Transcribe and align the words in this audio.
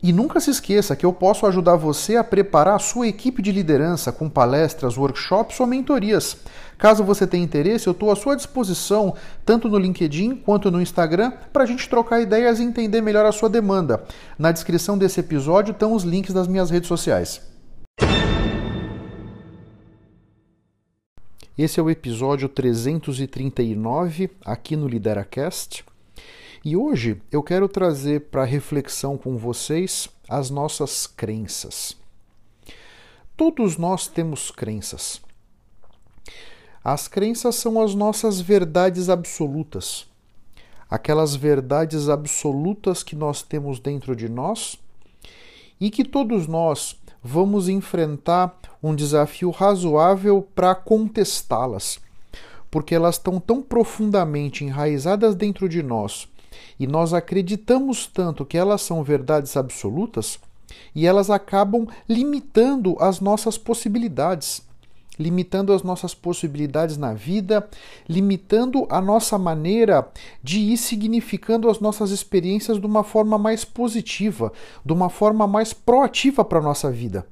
E 0.00 0.12
nunca 0.12 0.38
se 0.38 0.50
esqueça 0.50 0.94
que 0.94 1.04
eu 1.04 1.12
posso 1.12 1.44
ajudar 1.44 1.74
você 1.74 2.14
a 2.14 2.22
preparar 2.22 2.76
a 2.76 2.78
sua 2.78 3.08
equipe 3.08 3.42
de 3.42 3.50
liderança 3.50 4.12
com 4.12 4.28
palestras, 4.28 4.96
workshops 4.96 5.58
ou 5.58 5.66
mentorias. 5.66 6.36
Caso 6.78 7.02
você 7.02 7.26
tenha 7.26 7.42
interesse, 7.42 7.88
eu 7.88 7.92
estou 7.92 8.12
à 8.12 8.14
sua 8.14 8.36
disposição, 8.36 9.14
tanto 9.44 9.68
no 9.68 9.76
LinkedIn 9.76 10.36
quanto 10.36 10.70
no 10.70 10.80
Instagram, 10.80 11.32
para 11.52 11.64
a 11.64 11.66
gente 11.66 11.88
trocar 11.88 12.20
ideias 12.20 12.60
e 12.60 12.62
entender 12.62 13.00
melhor 13.00 13.26
a 13.26 13.32
sua 13.32 13.48
demanda. 13.48 14.04
Na 14.38 14.52
descrição 14.52 14.96
desse 14.96 15.18
episódio 15.18 15.72
estão 15.72 15.92
os 15.92 16.04
links 16.04 16.32
das 16.32 16.46
minhas 16.46 16.70
redes 16.70 16.86
sociais. 16.86 17.40
Esse 21.58 21.80
é 21.80 21.82
o 21.82 21.90
episódio 21.90 22.48
339 22.48 24.30
aqui 24.44 24.76
no 24.76 24.86
LideraCast. 24.86 25.87
E 26.64 26.76
hoje 26.76 27.22
eu 27.30 27.40
quero 27.40 27.68
trazer 27.68 28.22
para 28.32 28.44
reflexão 28.44 29.16
com 29.16 29.36
vocês 29.36 30.08
as 30.28 30.50
nossas 30.50 31.06
crenças. 31.06 31.96
Todos 33.36 33.76
nós 33.76 34.08
temos 34.08 34.50
crenças. 34.50 35.20
As 36.82 37.06
crenças 37.06 37.54
são 37.54 37.80
as 37.80 37.94
nossas 37.94 38.40
verdades 38.40 39.08
absolutas. 39.08 40.08
Aquelas 40.90 41.36
verdades 41.36 42.08
absolutas 42.08 43.04
que 43.04 43.14
nós 43.14 43.40
temos 43.40 43.78
dentro 43.78 44.16
de 44.16 44.28
nós 44.28 44.76
e 45.80 45.90
que 45.90 46.04
todos 46.04 46.48
nós 46.48 46.98
vamos 47.22 47.68
enfrentar 47.68 48.58
um 48.82 48.96
desafio 48.96 49.50
razoável 49.50 50.42
para 50.54 50.74
contestá-las, 50.74 52.00
porque 52.68 52.96
elas 52.96 53.14
estão 53.14 53.38
tão 53.38 53.62
profundamente 53.62 54.64
enraizadas 54.64 55.36
dentro 55.36 55.68
de 55.68 55.84
nós 55.84 56.28
e 56.78 56.86
nós 56.86 57.12
acreditamos 57.12 58.06
tanto 58.06 58.44
que 58.44 58.56
elas 58.56 58.82
são 58.82 59.02
verdades 59.02 59.56
absolutas 59.56 60.38
e 60.94 61.06
elas 61.06 61.30
acabam 61.30 61.86
limitando 62.08 62.96
as 63.00 63.20
nossas 63.20 63.56
possibilidades, 63.56 64.62
limitando 65.18 65.72
as 65.72 65.82
nossas 65.82 66.14
possibilidades 66.14 66.96
na 66.96 67.12
vida, 67.12 67.68
limitando 68.08 68.86
a 68.88 69.00
nossa 69.00 69.36
maneira 69.36 70.08
de 70.42 70.60
ir 70.60 70.76
significando 70.76 71.68
as 71.68 71.80
nossas 71.80 72.10
experiências 72.10 72.78
de 72.78 72.86
uma 72.86 73.02
forma 73.02 73.36
mais 73.36 73.64
positiva, 73.64 74.52
de 74.84 74.92
uma 74.92 75.08
forma 75.08 75.46
mais 75.46 75.72
proativa 75.72 76.44
para 76.44 76.58
a 76.58 76.62
nossa 76.62 76.90
vida. 76.90 77.26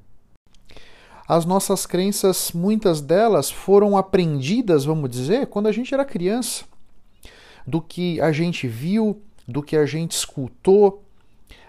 As 1.28 1.44
nossas 1.44 1.86
crenças, 1.86 2.52
muitas 2.52 3.00
delas 3.00 3.50
foram 3.50 3.96
aprendidas, 3.96 4.84
vamos 4.84 5.10
dizer, 5.10 5.48
quando 5.48 5.66
a 5.66 5.72
gente 5.72 5.92
era 5.92 6.04
criança 6.04 6.64
do 7.66 7.80
que 7.80 8.20
a 8.20 8.30
gente 8.32 8.68
viu, 8.68 9.20
do 9.46 9.62
que 9.62 9.76
a 9.76 9.86
gente 9.86 10.12
escutou, 10.12 11.02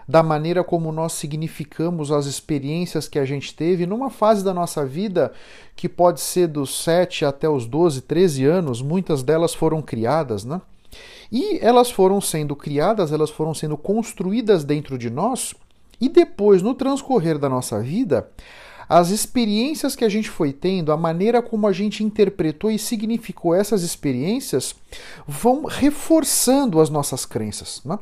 da 0.08 0.22
maneira 0.22 0.64
como 0.64 0.90
nós 0.90 1.12
significamos 1.12 2.10
as 2.10 2.24
experiências 2.24 3.06
que 3.06 3.18
a 3.18 3.26
gente 3.26 3.54
teve 3.54 3.84
numa 3.84 4.08
fase 4.08 4.42
da 4.42 4.54
nossa 4.54 4.86
vida 4.86 5.32
que 5.76 5.88
pode 5.88 6.20
ser 6.20 6.46
dos 6.46 6.82
7 6.82 7.26
até 7.26 7.48
os 7.48 7.66
12, 7.66 8.00
13 8.02 8.44
anos, 8.46 8.80
muitas 8.80 9.22
delas 9.22 9.52
foram 9.52 9.82
criadas, 9.82 10.44
né? 10.44 10.62
E 11.30 11.58
elas 11.60 11.90
foram 11.90 12.22
sendo 12.22 12.56
criadas, 12.56 13.12
elas 13.12 13.28
foram 13.28 13.52
sendo 13.52 13.76
construídas 13.76 14.64
dentro 14.64 14.96
de 14.96 15.10
nós, 15.10 15.54
e 16.00 16.08
depois, 16.08 16.62
no 16.62 16.74
transcorrer 16.74 17.38
da 17.38 17.48
nossa 17.48 17.80
vida, 17.82 18.30
as 18.88 19.10
experiências 19.10 19.94
que 19.94 20.04
a 20.04 20.08
gente 20.08 20.30
foi 20.30 20.52
tendo, 20.52 20.90
a 20.90 20.96
maneira 20.96 21.42
como 21.42 21.66
a 21.66 21.72
gente 21.72 22.02
interpretou 22.02 22.70
e 22.70 22.78
significou 22.78 23.54
essas 23.54 23.82
experiências, 23.82 24.74
vão 25.26 25.64
reforçando 25.64 26.80
as 26.80 26.88
nossas 26.88 27.26
crenças. 27.26 27.82
Né? 27.84 27.98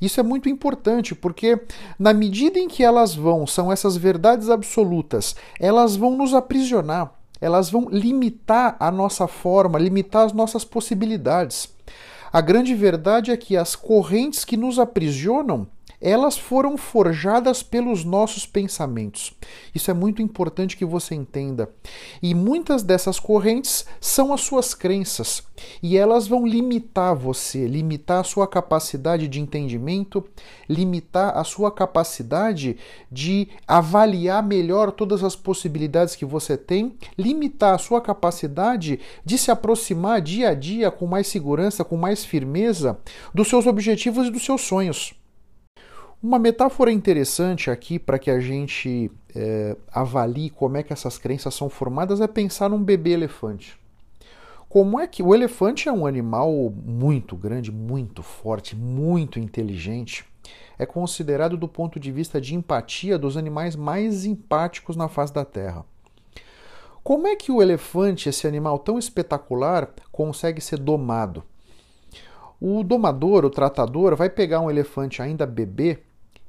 Isso 0.00 0.20
é 0.20 0.22
muito 0.22 0.48
importante 0.48 1.14
porque, 1.14 1.58
na 1.98 2.12
medida 2.12 2.58
em 2.58 2.68
que 2.68 2.84
elas 2.84 3.14
vão, 3.14 3.46
são 3.46 3.72
essas 3.72 3.96
verdades 3.96 4.50
absolutas, 4.50 5.34
elas 5.58 5.96
vão 5.96 6.16
nos 6.16 6.34
aprisionar, 6.34 7.14
elas 7.40 7.70
vão 7.70 7.88
limitar 7.90 8.76
a 8.78 8.90
nossa 8.90 9.26
forma, 9.26 9.78
limitar 9.78 10.26
as 10.26 10.32
nossas 10.34 10.64
possibilidades. 10.64 11.68
A 12.32 12.40
grande 12.40 12.74
verdade 12.74 13.30
é 13.30 13.36
que 13.36 13.56
as 13.56 13.74
correntes 13.74 14.44
que 14.44 14.56
nos 14.56 14.78
aprisionam 14.78 15.66
elas 16.00 16.38
foram 16.38 16.76
forjadas 16.76 17.62
pelos 17.62 18.04
nossos 18.04 18.46
pensamentos. 18.46 19.32
Isso 19.74 19.90
é 19.90 19.94
muito 19.94 20.22
importante 20.22 20.76
que 20.76 20.84
você 20.84 21.14
entenda. 21.14 21.68
E 22.22 22.34
muitas 22.34 22.82
dessas 22.82 23.20
correntes 23.20 23.84
são 24.00 24.32
as 24.32 24.40
suas 24.40 24.72
crenças, 24.74 25.42
e 25.82 25.96
elas 25.96 26.26
vão 26.26 26.46
limitar 26.46 27.14
você, 27.14 27.66
limitar 27.66 28.20
a 28.20 28.24
sua 28.24 28.46
capacidade 28.48 29.28
de 29.28 29.40
entendimento, 29.40 30.24
limitar 30.68 31.36
a 31.36 31.44
sua 31.44 31.70
capacidade 31.70 32.78
de 33.10 33.48
avaliar 33.66 34.42
melhor 34.42 34.92
todas 34.92 35.22
as 35.22 35.36
possibilidades 35.36 36.16
que 36.16 36.24
você 36.24 36.56
tem, 36.56 36.96
limitar 37.18 37.74
a 37.74 37.78
sua 37.78 38.00
capacidade 38.00 39.00
de 39.24 39.36
se 39.36 39.50
aproximar 39.50 40.20
dia 40.20 40.50
a 40.50 40.54
dia 40.54 40.90
com 40.90 41.06
mais 41.06 41.26
segurança, 41.26 41.84
com 41.84 41.96
mais 41.96 42.24
firmeza 42.24 42.98
dos 43.34 43.48
seus 43.48 43.66
objetivos 43.66 44.28
e 44.28 44.30
dos 44.30 44.44
seus 44.44 44.62
sonhos. 44.62 45.19
Uma 46.22 46.38
metáfora 46.38 46.92
interessante 46.92 47.70
aqui 47.70 47.98
para 47.98 48.18
que 48.18 48.30
a 48.30 48.38
gente 48.38 49.10
é, 49.34 49.74
avalie 49.90 50.50
como 50.50 50.76
é 50.76 50.82
que 50.82 50.92
essas 50.92 51.16
crenças 51.16 51.54
são 51.54 51.70
formadas 51.70 52.20
é 52.20 52.26
pensar 52.26 52.68
num 52.68 52.84
bebê 52.84 53.12
elefante. 53.12 53.80
Como 54.68 55.00
é 55.00 55.06
que 55.06 55.22
o 55.22 55.34
elefante 55.34 55.88
é 55.88 55.92
um 55.92 56.06
animal 56.06 56.52
muito 56.70 57.34
grande, 57.34 57.72
muito 57.72 58.22
forte, 58.22 58.76
muito 58.76 59.38
inteligente, 59.38 60.26
é 60.78 60.84
considerado 60.84 61.56
do 61.56 61.66
ponto 61.66 61.98
de 61.98 62.12
vista 62.12 62.38
de 62.38 62.54
empatia 62.54 63.18
dos 63.18 63.38
animais 63.38 63.74
mais 63.74 64.26
empáticos 64.26 64.96
na 64.96 65.08
face 65.08 65.32
da 65.32 65.46
Terra. 65.46 65.86
Como 67.02 67.26
é 67.26 67.34
que 67.34 67.50
o 67.50 67.62
elefante, 67.62 68.28
esse 68.28 68.46
animal 68.46 68.78
tão 68.78 68.98
espetacular, 68.98 69.88
consegue 70.12 70.60
ser 70.60 70.78
domado? 70.78 71.42
O 72.60 72.84
domador, 72.84 73.46
o 73.46 73.50
tratador, 73.50 74.14
vai 74.14 74.28
pegar 74.28 74.60
um 74.60 74.70
elefante 74.70 75.22
ainda 75.22 75.46
bebê 75.46 76.00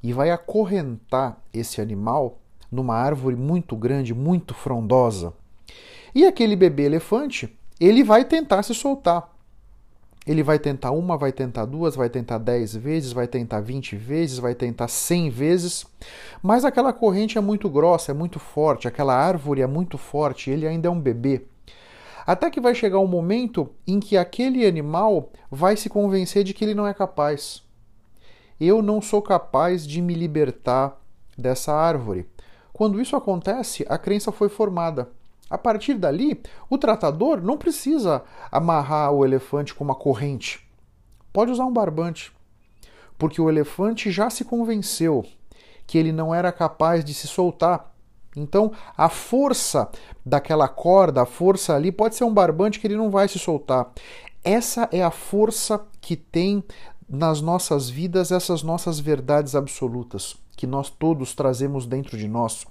e 0.04 0.14
vai 0.14 0.32
acorrentar 0.32 1.38
esse 1.54 1.82
animal 1.82 2.40
numa 2.72 2.96
árvore 2.96 3.36
muito 3.36 3.76
grande, 3.76 4.14
muito 4.14 4.54
frondosa. 4.54 5.34
E 6.14 6.26
aquele 6.26 6.56
bebê 6.56 6.84
elefante, 6.84 7.56
ele 7.80 8.04
vai 8.04 8.26
tentar 8.26 8.64
se 8.64 8.74
soltar. 8.74 9.30
Ele 10.26 10.44
vai 10.44 10.60
tentar 10.60 10.92
uma, 10.92 11.18
vai 11.18 11.32
tentar 11.32 11.66
duas, 11.66 11.96
vai 11.96 12.08
tentar 12.08 12.38
dez 12.38 12.76
vezes, 12.76 13.12
vai 13.12 13.28
tentar 13.28 13.60
vinte 13.60 13.96
vezes, 13.96 14.38
vai 14.38 14.54
tentar 14.54 14.88
cem 14.88 15.32
vezes, 15.32 15.84
mas 16.44 16.64
aquela 16.64 16.94
corrente 16.94 17.40
é 17.40 17.42
muito 17.42 17.68
grossa, 17.68 18.12
é 18.12 18.14
muito 18.14 18.38
forte, 18.38 18.88
aquela 18.88 19.16
árvore 19.16 19.62
é 19.62 19.68
muito 19.68 19.98
forte, 19.98 20.52
ele 20.52 20.68
ainda 20.68 20.88
é 20.88 20.92
um 20.92 21.00
bebê. 21.00 21.42
Até 22.24 22.52
que 22.52 22.62
vai 22.62 22.76
chegar 22.76 23.00
um 23.00 23.08
momento 23.08 23.72
em 23.88 24.00
que 24.00 24.16
aquele 24.16 24.64
animal 24.68 25.32
vai 25.50 25.76
se 25.76 25.90
convencer 25.90 26.44
de 26.44 26.54
que 26.54 26.64
ele 26.64 26.76
não 26.76 26.86
é 26.86 26.94
capaz 26.94 27.64
eu 28.64 28.82
não 28.82 29.02
sou 29.02 29.22
capaz 29.24 29.88
de 29.88 30.02
me 30.02 30.14
libertar 30.14 31.02
dessa 31.36 31.74
árvore. 31.74 32.30
Quando 32.72 33.02
isso 33.02 33.16
acontece, 33.16 33.84
a 33.90 33.98
crença 33.98 34.32
foi 34.32 34.50
formada. 34.50 35.10
A 35.50 35.58
partir 35.58 35.96
dali, 35.96 36.40
o 36.70 36.78
tratador 36.78 37.42
não 37.42 37.58
precisa 37.58 38.24
amarrar 38.52 39.12
o 39.12 39.26
elefante 39.26 39.74
com 39.74 39.84
uma 39.84 39.96
corrente. 39.96 40.66
Pode 41.34 41.52
usar 41.52 41.66
um 41.66 41.74
barbante, 41.74 42.32
porque 43.18 43.42
o 43.42 43.50
elefante 43.50 44.12
já 44.12 44.30
se 44.30 44.46
convenceu 44.46 45.26
que 45.88 45.98
ele 45.98 46.12
não 46.12 46.34
era 46.34 46.52
capaz 46.52 47.04
de 47.04 47.14
se 47.14 47.28
soltar 47.28 47.92
Então, 48.36 48.72
a 48.96 49.10
força 49.10 49.90
daquela 50.26 50.68
corda, 50.68 51.22
a 51.22 51.26
força 51.26 51.76
ali, 51.76 51.92
pode 51.92 52.16
ser 52.16 52.24
um 52.24 52.34
barbante 52.34 52.80
que 52.80 52.88
ele 52.88 52.96
não 52.96 53.10
vai 53.10 53.28
se 53.28 53.38
soltar. 53.38 53.92
Essa 54.44 54.88
é 54.92 55.04
a 55.04 55.12
força 55.12 55.86
que 56.00 56.16
tem 56.16 56.64
nas 57.12 57.42
nossas 57.42 57.90
vidas 57.90 58.32
essas 58.32 58.64
nossas 58.64 59.00
verdades 59.00 59.54
absolutas 59.54 60.38
que 60.56 60.68
nós 60.68 60.92
todos 60.92 61.34
trazemos 61.34 61.88
dentro 61.88 62.16
de 62.16 62.28
nós. 62.28 62.68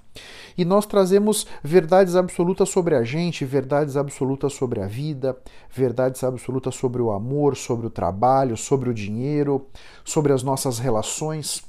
E 0.56 0.64
nós 0.64 0.86
trazemos 0.86 1.44
verdades 1.62 2.14
absolutas 2.14 2.68
sobre 2.68 2.94
a 2.94 3.02
gente, 3.02 3.44
verdades 3.44 3.96
absolutas 3.96 4.52
sobre 4.52 4.80
a 4.80 4.86
vida, 4.86 5.36
verdades 5.74 6.22
absolutas 6.22 6.76
sobre 6.76 7.02
o 7.02 7.10
amor, 7.10 7.56
sobre 7.56 7.88
o 7.88 7.90
trabalho, 7.90 8.56
sobre 8.56 8.88
o 8.88 8.94
dinheiro, 8.94 9.66
sobre 10.04 10.32
as 10.32 10.44
nossas 10.44 10.78
relações. 10.78 11.64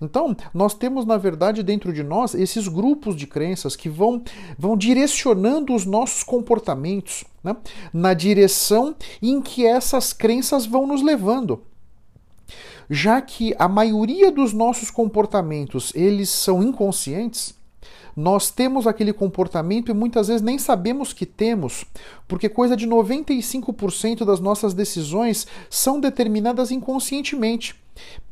Então, 0.00 0.34
nós 0.54 0.72
temos, 0.72 1.04
na 1.04 1.18
verdade, 1.18 1.62
dentro 1.62 1.92
de 1.92 2.02
nós 2.02 2.34
esses 2.34 2.68
grupos 2.68 3.14
de 3.14 3.26
crenças 3.26 3.76
que 3.76 3.90
vão, 3.90 4.22
vão 4.58 4.78
direcionando 4.78 5.74
os 5.74 5.84
nossos 5.84 6.22
comportamentos 6.22 7.22
né, 7.44 7.54
na 7.92 8.14
direção 8.14 8.96
em 9.20 9.42
que 9.42 9.66
essas 9.66 10.14
crenças 10.14 10.64
vão 10.64 10.86
nos 10.86 11.02
levando 11.02 11.60
já 12.88 13.20
que 13.20 13.54
a 13.58 13.68
maioria 13.68 14.30
dos 14.30 14.52
nossos 14.52 14.90
comportamentos 14.90 15.92
eles 15.94 16.30
são 16.30 16.62
inconscientes, 16.62 17.54
nós 18.16 18.50
temos 18.50 18.86
aquele 18.86 19.12
comportamento 19.12 19.90
e 19.90 19.94
muitas 19.94 20.28
vezes 20.28 20.40
nem 20.40 20.58
sabemos 20.58 21.12
que 21.12 21.26
temos, 21.26 21.84
porque 22.26 22.48
coisa 22.48 22.74
de 22.74 22.86
95% 22.86 24.24
das 24.24 24.40
nossas 24.40 24.72
decisões 24.72 25.46
são 25.68 26.00
determinadas 26.00 26.70
inconscientemente. 26.70 27.74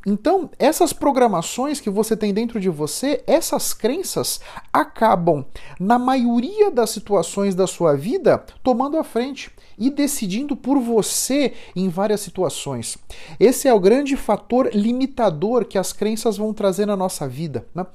Então, 0.05 0.49
essas 0.57 0.91
programações 0.93 1.79
que 1.79 1.89
você 1.89 2.17
tem 2.17 2.33
dentro 2.33 2.59
de 2.59 2.69
você, 2.69 3.23
essas 3.27 3.73
crenças, 3.73 4.39
acabam, 4.73 5.45
na 5.79 5.97
maioria 5.99 6.69
das 6.71 6.89
situações 6.91 7.55
da 7.55 7.67
sua 7.67 7.95
vida, 7.95 8.43
tomando 8.63 8.97
a 8.97 9.03
frente 9.03 9.51
e 9.77 9.89
decidindo 9.89 10.55
por 10.55 10.79
você 10.79 11.53
em 11.75 11.89
várias 11.89 12.21
situações. 12.21 12.97
Esse 13.39 13.67
é 13.67 13.73
o 13.73 13.79
grande 13.79 14.15
fator 14.15 14.69
limitador 14.73 15.65
que 15.65 15.77
as 15.77 15.91
crenças 15.93 16.37
vão 16.37 16.53
trazer 16.53 16.85
na 16.85 16.95
nossa 16.95 17.27
vida, 17.27 17.65
né? 17.73 17.85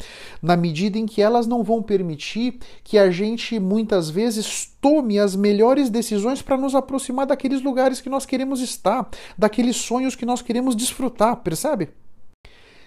na 0.42 0.56
medida 0.56 0.98
em 0.98 1.06
que 1.06 1.22
elas 1.22 1.46
não 1.46 1.62
vão 1.62 1.82
permitir 1.82 2.58
que 2.84 2.98
a 2.98 3.10
gente 3.10 3.58
muitas 3.58 4.10
vezes 4.10 4.70
tome 4.80 5.18
as 5.18 5.36
melhores 5.36 5.90
decisões 5.90 6.40
para 6.40 6.56
nos 6.56 6.74
aproximar 6.74 7.26
daqueles 7.26 7.62
lugares 7.62 8.00
que 8.00 8.08
nós 8.08 8.24
queremos 8.24 8.60
estar, 8.60 9.08
daqueles 9.36 9.76
sonhos 9.76 10.14
que 10.16 10.24
nós 10.24 10.42
queremos 10.42 10.74
desfrutar, 10.74 11.36
percebe? 11.36 11.90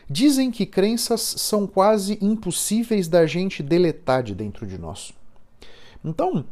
Dizem 0.09 0.51
que 0.51 0.65
crenças 0.65 1.21
são 1.21 1.65
quase 1.65 2.17
impossíveis 2.21 3.07
da 3.07 3.25
gente 3.25 3.63
deletar 3.63 4.21
de 4.21 4.35
dentro 4.35 4.67
de 4.67 4.77
nós. 4.77 5.13
Então, 6.03 6.45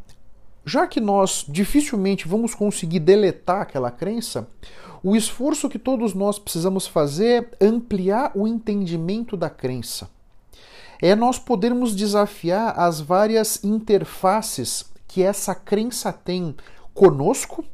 já 0.66 0.88
que 0.88 1.00
nós 1.00 1.46
dificilmente 1.48 2.28
vamos 2.28 2.54
conseguir 2.54 3.00
deletar 3.00 3.62
aquela 3.62 3.92
crença, 3.92 4.48
o 5.04 5.16
esforço 5.16 5.70
que 5.70 5.80
todos 5.80 6.14
nós 6.14 6.38
precisamos 6.38 6.86
fazer 6.86 7.50
é 7.60 7.66
ampliar 7.66 8.32
o 8.36 8.48
entendimento 8.48 9.36
da 9.36 9.50
crença. 9.50 10.10
É 11.02 11.16
nós 11.16 11.40
podermos 11.40 11.96
desafiar 11.96 12.80
as 12.80 13.02
várias 13.02 13.64
interfaces 13.64 14.86
que 15.08 15.24
essa 15.24 15.56
crença 15.56 16.14
tem 16.14 16.56
conosco, 16.94 17.66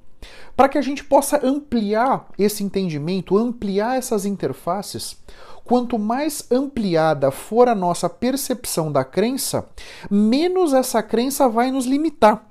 para 0.55 0.69
que 0.69 0.77
a 0.77 0.81
gente 0.81 1.03
possa 1.03 1.45
ampliar 1.45 2.29
esse 2.39 2.63
entendimento, 2.63 3.37
ampliar 3.37 3.97
essas 3.97 4.25
interfaces. 4.25 5.17
Quanto 5.63 5.99
mais 5.99 6.49
ampliada 6.49 7.29
for 7.29 7.67
a 7.67 7.75
nossa 7.75 8.09
percepção 8.09 8.89
da 8.89 9.03
crença, 9.03 9.67
menos 10.09 10.73
essa 10.73 11.03
crença 11.03 11.49
vai 11.49 11.69
nos 11.69 11.85
limitar. 11.85 12.46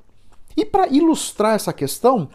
E 0.57 0.65
para 0.65 0.89
ilustrar 0.89 1.55
essa 1.55 1.73
questão, 1.73 2.29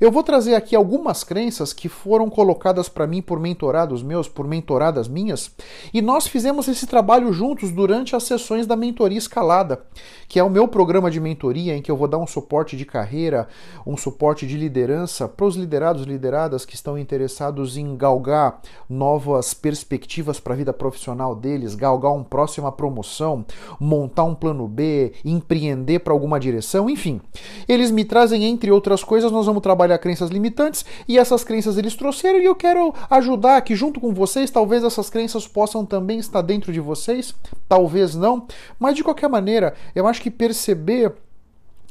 eu 0.00 0.10
vou 0.10 0.22
trazer 0.22 0.54
aqui 0.54 0.74
algumas 0.74 1.24
crenças 1.24 1.72
que 1.72 1.88
foram 1.88 2.28
colocadas 2.30 2.88
para 2.88 3.06
mim 3.06 3.22
por 3.22 3.38
mentorados 3.40 4.02
meus, 4.02 4.28
por 4.28 4.46
mentoradas 4.46 5.08
minhas, 5.08 5.50
e 5.92 6.00
nós 6.00 6.26
fizemos 6.26 6.68
esse 6.68 6.86
trabalho 6.86 7.32
juntos 7.32 7.70
durante 7.70 8.14
as 8.14 8.24
sessões 8.24 8.66
da 8.66 8.76
mentoria 8.76 9.18
escalada, 9.18 9.82
que 10.28 10.38
é 10.38 10.44
o 10.44 10.50
meu 10.50 10.68
programa 10.68 11.10
de 11.10 11.20
mentoria 11.20 11.76
em 11.76 11.82
que 11.82 11.90
eu 11.90 11.96
vou 11.96 12.08
dar 12.08 12.18
um 12.18 12.26
suporte 12.26 12.76
de 12.76 12.84
carreira, 12.84 13.48
um 13.86 13.96
suporte 13.96 14.46
de 14.46 14.56
liderança 14.56 15.28
para 15.28 15.46
os 15.46 15.56
liderados 15.56 16.04
e 16.04 16.08
lideradas 16.08 16.64
que 16.64 16.74
estão 16.74 16.98
interessados 16.98 17.76
em 17.76 17.96
galgar 17.96 18.60
novas 18.88 19.54
perspectivas 19.54 20.40
para 20.40 20.54
a 20.54 20.56
vida 20.56 20.72
profissional 20.72 21.34
deles, 21.34 21.74
galgar 21.74 22.12
uma 22.12 22.24
próxima 22.24 22.70
promoção, 22.70 23.44
montar 23.80 24.24
um 24.24 24.34
plano 24.34 24.66
B, 24.66 25.12
empreender 25.24 26.00
para 26.00 26.12
alguma 26.12 26.38
direção, 26.38 26.88
enfim. 26.88 27.20
Eles 27.68 27.90
me 27.90 28.04
trazem 28.04 28.44
entre 28.44 28.70
outras 28.70 29.02
coisas, 29.02 29.32
nós 29.32 29.46
vamos 29.46 29.62
trabalhar 29.68 29.98
crenças 29.98 30.30
limitantes 30.30 30.82
e 31.06 31.18
essas 31.18 31.44
crenças 31.44 31.76
eles 31.76 31.94
trouxeram 31.94 32.40
e 32.40 32.44
eu 32.46 32.54
quero 32.54 32.94
ajudar 33.10 33.58
aqui 33.58 33.74
junto 33.74 34.00
com 34.00 34.14
vocês. 34.14 34.50
Talvez 34.50 34.82
essas 34.82 35.10
crenças 35.10 35.46
possam 35.46 35.84
também 35.84 36.18
estar 36.18 36.40
dentro 36.40 36.72
de 36.72 36.80
vocês, 36.80 37.34
talvez 37.68 38.14
não, 38.14 38.46
mas 38.78 38.96
de 38.96 39.04
qualquer 39.04 39.28
maneira, 39.28 39.74
eu 39.94 40.06
acho 40.06 40.22
que 40.22 40.30
perceber 40.30 41.12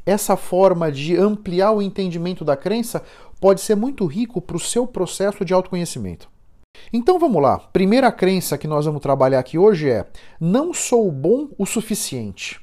essa 0.08 0.36
forma 0.36 0.92
de 0.92 1.16
ampliar 1.16 1.72
o 1.72 1.82
entendimento 1.82 2.44
da 2.44 2.58
crença 2.58 3.04
pode 3.40 3.62
ser 3.62 3.76
muito 3.76 4.08
rico 4.08 4.42
para 4.42 4.58
o 4.58 4.60
seu 4.60 4.88
processo 4.88 5.46
de 5.46 5.54
autoconhecimento. 5.54 6.28
Então 6.92 7.20
vamos 7.20 7.42
lá. 7.42 7.60
Primeira 7.60 8.12
crença 8.12 8.58
que 8.58 8.68
nós 8.68 8.86
vamos 8.86 9.02
trabalhar 9.02 9.38
aqui 9.38 9.58
hoje 9.58 9.88
é: 9.88 10.08
não 10.40 10.74
sou 10.74 11.12
bom 11.12 11.50
o 11.60 11.66
suficiente. 11.66 12.60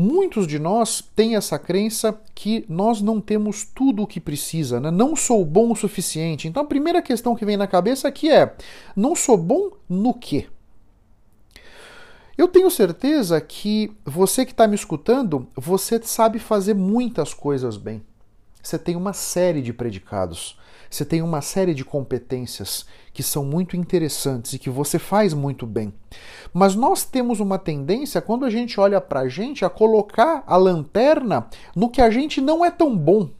Muitos 0.00 0.46
de 0.46 0.60
nós 0.60 1.02
têm 1.16 1.34
essa 1.34 1.58
crença 1.58 2.16
que 2.32 2.64
nós 2.68 3.02
não 3.02 3.20
temos 3.20 3.64
tudo 3.64 4.04
o 4.04 4.06
que 4.06 4.20
precisa, 4.20 4.78
né? 4.78 4.92
não 4.92 5.16
sou 5.16 5.44
bom 5.44 5.72
o 5.72 5.74
suficiente. 5.74 6.46
Então 6.46 6.62
a 6.62 6.66
primeira 6.66 7.02
questão 7.02 7.34
que 7.34 7.44
vem 7.44 7.56
na 7.56 7.66
cabeça 7.66 8.06
aqui 8.06 8.30
é: 8.30 8.54
não 8.94 9.16
sou 9.16 9.36
bom 9.36 9.72
no 9.88 10.14
quê? 10.14 10.46
Eu 12.36 12.46
tenho 12.46 12.70
certeza 12.70 13.40
que 13.40 13.90
você 14.04 14.46
que 14.46 14.52
está 14.52 14.68
me 14.68 14.76
escutando, 14.76 15.48
você 15.56 16.00
sabe 16.00 16.38
fazer 16.38 16.74
muitas 16.74 17.34
coisas 17.34 17.76
bem. 17.76 18.00
Você 18.62 18.78
tem 18.78 18.96
uma 18.96 19.12
série 19.12 19.62
de 19.62 19.72
predicados, 19.72 20.58
você 20.90 21.04
tem 21.04 21.22
uma 21.22 21.40
série 21.40 21.74
de 21.74 21.84
competências 21.84 22.86
que 23.12 23.22
são 23.22 23.44
muito 23.44 23.76
interessantes 23.76 24.54
e 24.54 24.58
que 24.58 24.70
você 24.70 24.98
faz 24.98 25.34
muito 25.34 25.66
bem. 25.66 25.92
Mas 26.52 26.74
nós 26.74 27.04
temos 27.04 27.40
uma 27.40 27.58
tendência, 27.58 28.22
quando 28.22 28.44
a 28.44 28.50
gente 28.50 28.80
olha 28.80 29.00
para 29.00 29.20
a 29.20 29.28
gente, 29.28 29.64
a 29.64 29.70
colocar 29.70 30.42
a 30.46 30.56
lanterna 30.56 31.46
no 31.74 31.90
que 31.90 32.00
a 32.00 32.10
gente 32.10 32.40
não 32.40 32.64
é 32.64 32.70
tão 32.70 32.96
bom. 32.96 33.30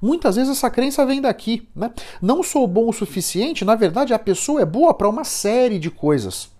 Muitas 0.00 0.36
vezes 0.36 0.52
essa 0.52 0.70
crença 0.70 1.06
vem 1.06 1.20
daqui, 1.20 1.68
né? 1.74 1.92
Não 2.20 2.42
sou 2.42 2.66
bom 2.66 2.88
o 2.88 2.92
suficiente, 2.92 3.64
na 3.64 3.74
verdade 3.74 4.12
a 4.12 4.18
pessoa 4.18 4.60
é 4.60 4.64
boa 4.64 4.92
para 4.92 5.08
uma 5.08 5.24
série 5.24 5.78
de 5.78 5.90
coisas. 5.90 6.50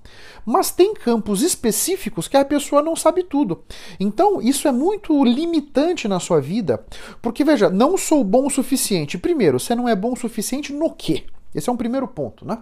Mas 0.47 0.71
tem 0.71 0.95
campos 0.95 1.43
específicos 1.43 2.29
que 2.29 2.37
a 2.37 2.45
pessoa 2.45 2.81
não 2.81 2.95
sabe 2.95 3.25
tudo. 3.25 3.65
Então, 3.99 4.41
isso 4.41 4.69
é 4.69 4.73
muito 4.73 5.25
limitante 5.25 6.07
na 6.07 6.21
sua 6.21 6.41
vida, 6.41 6.85
porque 7.21 7.43
veja, 7.43 7.69
não 7.69 7.99
sou 7.99 8.23
bom 8.23 8.47
o 8.47 8.50
suficiente. 8.50 9.19
Primeiro, 9.19 9.59
você 9.59 9.75
não 9.75 9.88
é 9.88 9.97
bom 9.97 10.12
o 10.12 10.17
suficiente 10.17 10.73
no 10.73 10.91
quê? 10.91 11.25
Esse 11.53 11.69
é 11.69 11.73
um 11.73 11.76
primeiro 11.76 12.07
ponto, 12.07 12.47
né? 12.47 12.59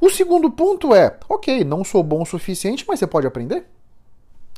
O 0.00 0.08
segundo 0.08 0.50
ponto 0.50 0.94
é, 0.94 1.18
ok, 1.28 1.62
não 1.64 1.84
sou 1.84 2.02
bom 2.02 2.22
o 2.22 2.26
suficiente, 2.26 2.84
mas 2.88 2.98
você 2.98 3.06
pode 3.06 3.26
aprender. 3.26 3.66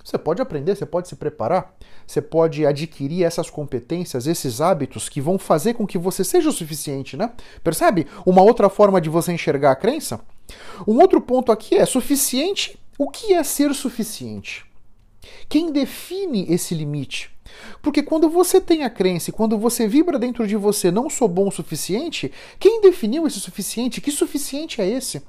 Você 0.04 0.18
pode 0.18 0.40
aprender, 0.40 0.76
você 0.76 0.84
pode 0.86 1.08
se 1.08 1.16
preparar, 1.16 1.74
você 2.06 2.20
pode 2.20 2.64
adquirir 2.66 3.24
essas 3.24 3.48
competências, 3.48 4.26
esses 4.26 4.60
hábitos 4.60 5.08
que 5.08 5.20
vão 5.20 5.38
fazer 5.38 5.74
com 5.74 5.86
que 5.86 5.96
você 5.96 6.22
seja 6.22 6.50
o 6.50 6.52
suficiente, 6.52 7.16
né? 7.16 7.32
Percebe? 7.64 8.06
Uma 8.24 8.42
outra 8.42 8.68
forma 8.68 9.00
de 9.00 9.08
você 9.08 9.32
enxergar 9.32 9.72
a 9.72 9.76
crença? 9.76 10.20
Um 10.86 11.00
outro 11.00 11.20
ponto 11.20 11.50
aqui 11.50 11.76
é 11.76 11.86
suficiente. 11.86 12.78
O 12.98 13.10
que 13.10 13.32
é 13.32 13.42
ser 13.42 13.74
suficiente? 13.74 14.64
Quem 15.48 15.72
define 15.72 16.46
esse 16.48 16.74
limite? 16.74 17.30
Porque 17.82 18.02
quando 18.02 18.28
você 18.28 18.60
tem 18.60 18.84
a 18.84 18.90
crença 18.90 19.30
e 19.30 19.32
quando 19.32 19.58
você 19.58 19.86
vibra 19.86 20.18
dentro 20.18 20.46
de 20.46 20.56
você, 20.56 20.90
não 20.90 21.10
sou 21.10 21.28
bom 21.28 21.48
o 21.48 21.52
suficiente, 21.52 22.32
quem 22.58 22.80
definiu 22.80 23.26
esse 23.26 23.40
suficiente? 23.40 24.00
Que 24.00 24.10
suficiente 24.10 24.80
é 24.80 24.88
esse? 24.88 25.22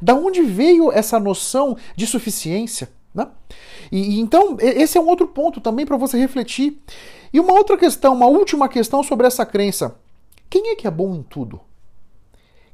Da 0.00 0.14
onde 0.14 0.42
veio 0.42 0.92
essa 0.92 1.18
noção 1.18 1.76
de 1.96 2.06
suficiência? 2.06 2.90
Né? 3.14 3.26
E, 3.90 4.20
então, 4.20 4.56
esse 4.60 4.96
é 4.96 5.00
um 5.00 5.08
outro 5.08 5.28
ponto 5.28 5.60
também 5.60 5.84
para 5.84 5.96
você 5.96 6.18
refletir. 6.18 6.78
E 7.32 7.40
uma 7.40 7.52
outra 7.54 7.76
questão, 7.76 8.14
uma 8.14 8.26
última 8.26 8.68
questão 8.68 9.02
sobre 9.02 9.26
essa 9.26 9.44
crença: 9.44 9.96
quem 10.48 10.68
é 10.68 10.76
que 10.76 10.86
é 10.86 10.90
bom 10.90 11.14
em 11.14 11.22
tudo? 11.22 11.60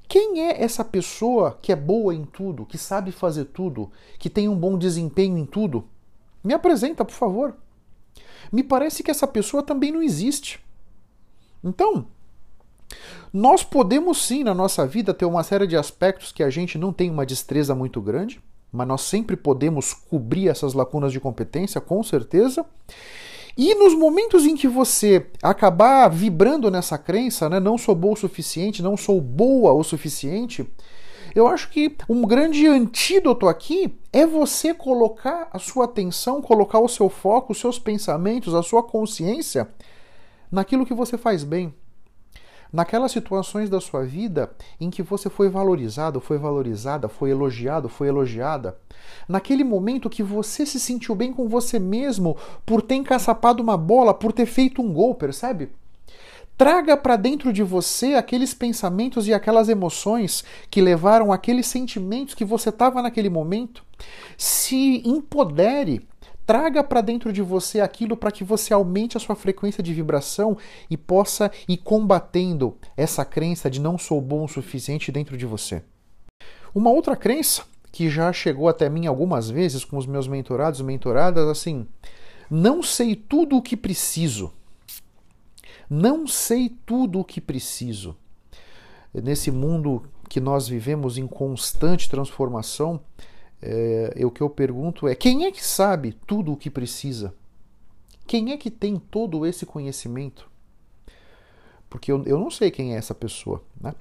Quem 0.08 0.40
é 0.40 0.62
essa 0.62 0.82
pessoa 0.82 1.58
que 1.60 1.70
é 1.70 1.76
boa 1.76 2.14
em 2.14 2.24
tudo, 2.24 2.64
que 2.64 2.78
sabe 2.78 3.12
fazer 3.12 3.44
tudo, 3.44 3.92
que 4.18 4.30
tem 4.30 4.48
um 4.48 4.56
bom 4.56 4.78
desempenho 4.78 5.36
em 5.36 5.44
tudo? 5.44 5.84
Me 6.42 6.54
apresenta, 6.54 7.04
por 7.04 7.12
favor. 7.12 7.54
Me 8.50 8.62
parece 8.62 9.02
que 9.02 9.10
essa 9.10 9.26
pessoa 9.26 9.62
também 9.62 9.92
não 9.92 10.00
existe. 10.00 10.64
Então, 11.62 12.06
nós 13.30 13.62
podemos 13.62 14.22
sim 14.22 14.42
na 14.42 14.54
nossa 14.54 14.86
vida 14.86 15.12
ter 15.12 15.26
uma 15.26 15.44
série 15.44 15.66
de 15.66 15.76
aspectos 15.76 16.32
que 16.32 16.42
a 16.42 16.48
gente 16.48 16.78
não 16.78 16.90
tem 16.90 17.10
uma 17.10 17.26
destreza 17.26 17.74
muito 17.74 18.00
grande, 18.00 18.40
mas 18.72 18.88
nós 18.88 19.02
sempre 19.02 19.36
podemos 19.36 19.92
cobrir 19.92 20.48
essas 20.48 20.72
lacunas 20.72 21.12
de 21.12 21.20
competência, 21.20 21.80
com 21.82 22.02
certeza. 22.02 22.64
E 23.58 23.74
nos 23.74 23.92
momentos 23.92 24.46
em 24.46 24.54
que 24.54 24.68
você 24.68 25.26
acabar 25.42 26.08
vibrando 26.08 26.70
nessa 26.70 26.96
crença, 26.96 27.48
né, 27.48 27.58
não 27.58 27.76
sou 27.76 27.92
boa 27.92 28.14
o 28.14 28.16
suficiente, 28.16 28.80
não 28.80 28.96
sou 28.96 29.20
boa 29.20 29.72
o 29.72 29.82
suficiente, 29.82 30.64
eu 31.34 31.48
acho 31.48 31.68
que 31.68 31.96
um 32.08 32.22
grande 32.22 32.68
antídoto 32.68 33.48
aqui 33.48 33.98
é 34.12 34.24
você 34.24 34.72
colocar 34.72 35.48
a 35.52 35.58
sua 35.58 35.86
atenção, 35.86 36.40
colocar 36.40 36.78
o 36.78 36.88
seu 36.88 37.08
foco, 37.08 37.50
os 37.50 37.58
seus 37.58 37.80
pensamentos, 37.80 38.54
a 38.54 38.62
sua 38.62 38.80
consciência 38.80 39.68
naquilo 40.52 40.86
que 40.86 40.94
você 40.94 41.18
faz 41.18 41.42
bem. 41.42 41.74
Naquelas 42.72 43.12
situações 43.12 43.70
da 43.70 43.80
sua 43.80 44.04
vida 44.04 44.50
em 44.78 44.90
que 44.90 45.02
você 45.02 45.30
foi 45.30 45.48
valorizado, 45.48 46.20
foi 46.20 46.36
valorizada, 46.36 47.08
foi 47.08 47.30
elogiado, 47.30 47.88
foi 47.88 48.08
elogiada. 48.08 48.76
Naquele 49.26 49.64
momento 49.64 50.10
que 50.10 50.22
você 50.22 50.66
se 50.66 50.78
sentiu 50.78 51.14
bem 51.14 51.32
com 51.32 51.48
você 51.48 51.78
mesmo 51.78 52.36
por 52.66 52.82
ter 52.82 52.96
encaçapado 52.96 53.62
uma 53.62 53.76
bola, 53.76 54.12
por 54.12 54.32
ter 54.32 54.46
feito 54.46 54.82
um 54.82 54.92
gol, 54.92 55.14
percebe? 55.14 55.70
Traga 56.58 56.96
para 56.96 57.14
dentro 57.14 57.52
de 57.52 57.62
você 57.62 58.14
aqueles 58.14 58.52
pensamentos 58.52 59.28
e 59.28 59.32
aquelas 59.32 59.68
emoções 59.68 60.44
que 60.68 60.80
levaram 60.80 61.32
aqueles 61.32 61.68
sentimentos 61.68 62.34
que 62.34 62.44
você 62.44 62.70
estava 62.70 63.00
naquele 63.00 63.30
momento. 63.30 63.84
Se 64.36 65.00
empodere, 65.06 66.04
traga 66.48 66.82
para 66.82 67.02
dentro 67.02 67.30
de 67.30 67.42
você 67.42 67.78
aquilo 67.78 68.16
para 68.16 68.32
que 68.32 68.42
você 68.42 68.72
aumente 68.72 69.18
a 69.18 69.20
sua 69.20 69.36
frequência 69.36 69.82
de 69.82 69.92
vibração 69.92 70.56
e 70.88 70.96
possa 70.96 71.52
ir 71.68 71.76
combatendo 71.76 72.74
essa 72.96 73.22
crença 73.22 73.68
de 73.68 73.78
não 73.78 73.98
sou 73.98 74.18
bom 74.18 74.44
o 74.44 74.48
suficiente 74.48 75.12
dentro 75.12 75.36
de 75.36 75.44
você. 75.44 75.82
Uma 76.74 76.88
outra 76.88 77.14
crença 77.14 77.64
que 77.92 78.08
já 78.08 78.32
chegou 78.32 78.66
até 78.66 78.88
mim 78.88 79.06
algumas 79.06 79.50
vezes 79.50 79.84
com 79.84 79.98
os 79.98 80.06
meus 80.06 80.26
mentorados 80.26 80.80
e 80.80 80.84
mentoradas, 80.84 81.46
assim, 81.48 81.86
não 82.50 82.82
sei 82.82 83.14
tudo 83.14 83.58
o 83.58 83.62
que 83.62 83.76
preciso. 83.76 84.50
Não 85.90 86.26
sei 86.26 86.74
tudo 86.86 87.20
o 87.20 87.24
que 87.24 87.42
preciso. 87.42 88.16
Nesse 89.12 89.50
mundo 89.50 90.02
que 90.30 90.40
nós 90.40 90.66
vivemos 90.66 91.18
em 91.18 91.26
constante 91.26 92.08
transformação, 92.08 92.98
é, 93.60 94.24
o 94.24 94.30
que 94.30 94.40
eu 94.40 94.50
pergunto 94.50 95.08
é: 95.08 95.14
quem 95.14 95.44
é 95.44 95.52
que 95.52 95.64
sabe 95.64 96.12
tudo 96.26 96.52
o 96.52 96.56
que 96.56 96.70
precisa? 96.70 97.34
Quem 98.26 98.52
é 98.52 98.56
que 98.56 98.70
tem 98.70 98.98
todo 98.98 99.46
esse 99.46 99.64
conhecimento? 99.64 100.50
Porque 101.88 102.12
eu, 102.12 102.22
eu 102.24 102.38
não 102.38 102.50
sei 102.50 102.70
quem 102.70 102.94
é 102.94 102.98
essa 102.98 103.14
pessoa. 103.14 103.62
Né? 103.80 103.94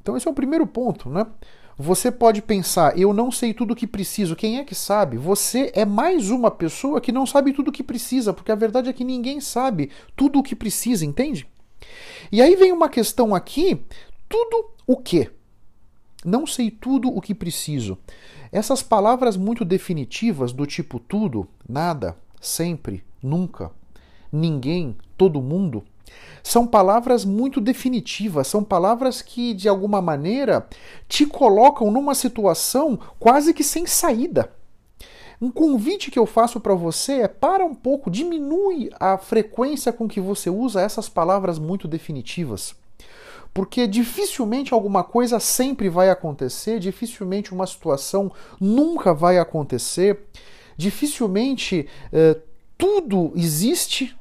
Então, 0.00 0.16
esse 0.16 0.26
é 0.26 0.30
o 0.30 0.34
primeiro 0.34 0.66
ponto. 0.66 1.10
Né? 1.10 1.26
Você 1.76 2.10
pode 2.10 2.40
pensar, 2.40 2.98
eu 2.98 3.12
não 3.12 3.30
sei 3.30 3.52
tudo 3.52 3.72
o 3.72 3.76
que 3.76 3.86
preciso. 3.86 4.34
Quem 4.34 4.58
é 4.58 4.64
que 4.64 4.74
sabe? 4.74 5.18
Você 5.18 5.70
é 5.74 5.84
mais 5.84 6.30
uma 6.30 6.50
pessoa 6.50 7.00
que 7.02 7.12
não 7.12 7.26
sabe 7.26 7.52
tudo 7.52 7.68
o 7.68 7.72
que 7.72 7.82
precisa, 7.82 8.32
porque 8.32 8.50
a 8.50 8.56
verdade 8.56 8.88
é 8.88 8.94
que 8.94 9.04
ninguém 9.04 9.40
sabe 9.40 9.90
tudo 10.16 10.38
o 10.38 10.42
que 10.42 10.56
precisa, 10.56 11.04
entende? 11.04 11.46
E 12.32 12.40
aí 12.40 12.56
vem 12.56 12.72
uma 12.72 12.88
questão 12.88 13.34
aqui: 13.34 13.82
tudo 14.26 14.70
o 14.86 14.96
que? 14.96 15.30
Não 16.24 16.46
sei 16.46 16.70
tudo 16.70 17.08
o 17.08 17.20
que 17.20 17.34
preciso. 17.34 17.98
Essas 18.50 18.82
palavras 18.82 19.36
muito 19.36 19.64
definitivas, 19.64 20.52
do 20.52 20.66
tipo 20.66 20.98
tudo, 20.98 21.46
nada, 21.68 22.16
sempre, 22.40 23.04
nunca, 23.22 23.70
ninguém, 24.32 24.96
todo 25.16 25.42
mundo, 25.42 25.84
são 26.42 26.66
palavras 26.66 27.24
muito 27.24 27.60
definitivas, 27.60 28.46
são 28.46 28.62
palavras 28.62 29.20
que, 29.20 29.52
de 29.52 29.68
alguma 29.68 30.00
maneira, 30.00 30.66
te 31.08 31.26
colocam 31.26 31.90
numa 31.90 32.14
situação 32.14 32.98
quase 33.18 33.52
que 33.52 33.64
sem 33.64 33.84
saída. 33.84 34.52
Um 35.40 35.50
convite 35.50 36.10
que 36.10 36.18
eu 36.18 36.24
faço 36.24 36.60
para 36.60 36.74
você 36.74 37.22
é 37.22 37.28
para 37.28 37.64
um 37.64 37.74
pouco, 37.74 38.10
diminui 38.10 38.90
a 38.98 39.18
frequência 39.18 39.92
com 39.92 40.08
que 40.08 40.20
você 40.20 40.48
usa 40.48 40.80
essas 40.80 41.08
palavras 41.08 41.58
muito 41.58 41.86
definitivas. 41.86 42.74
Porque 43.56 43.86
dificilmente 43.86 44.74
alguma 44.74 45.02
coisa 45.02 45.40
sempre 45.40 45.88
vai 45.88 46.10
acontecer, 46.10 46.78
dificilmente 46.78 47.54
uma 47.54 47.66
situação 47.66 48.30
nunca 48.60 49.14
vai 49.14 49.38
acontecer, 49.38 50.26
dificilmente 50.76 51.88
eh, 52.12 52.36
tudo 52.76 53.32
existe, 53.34 54.14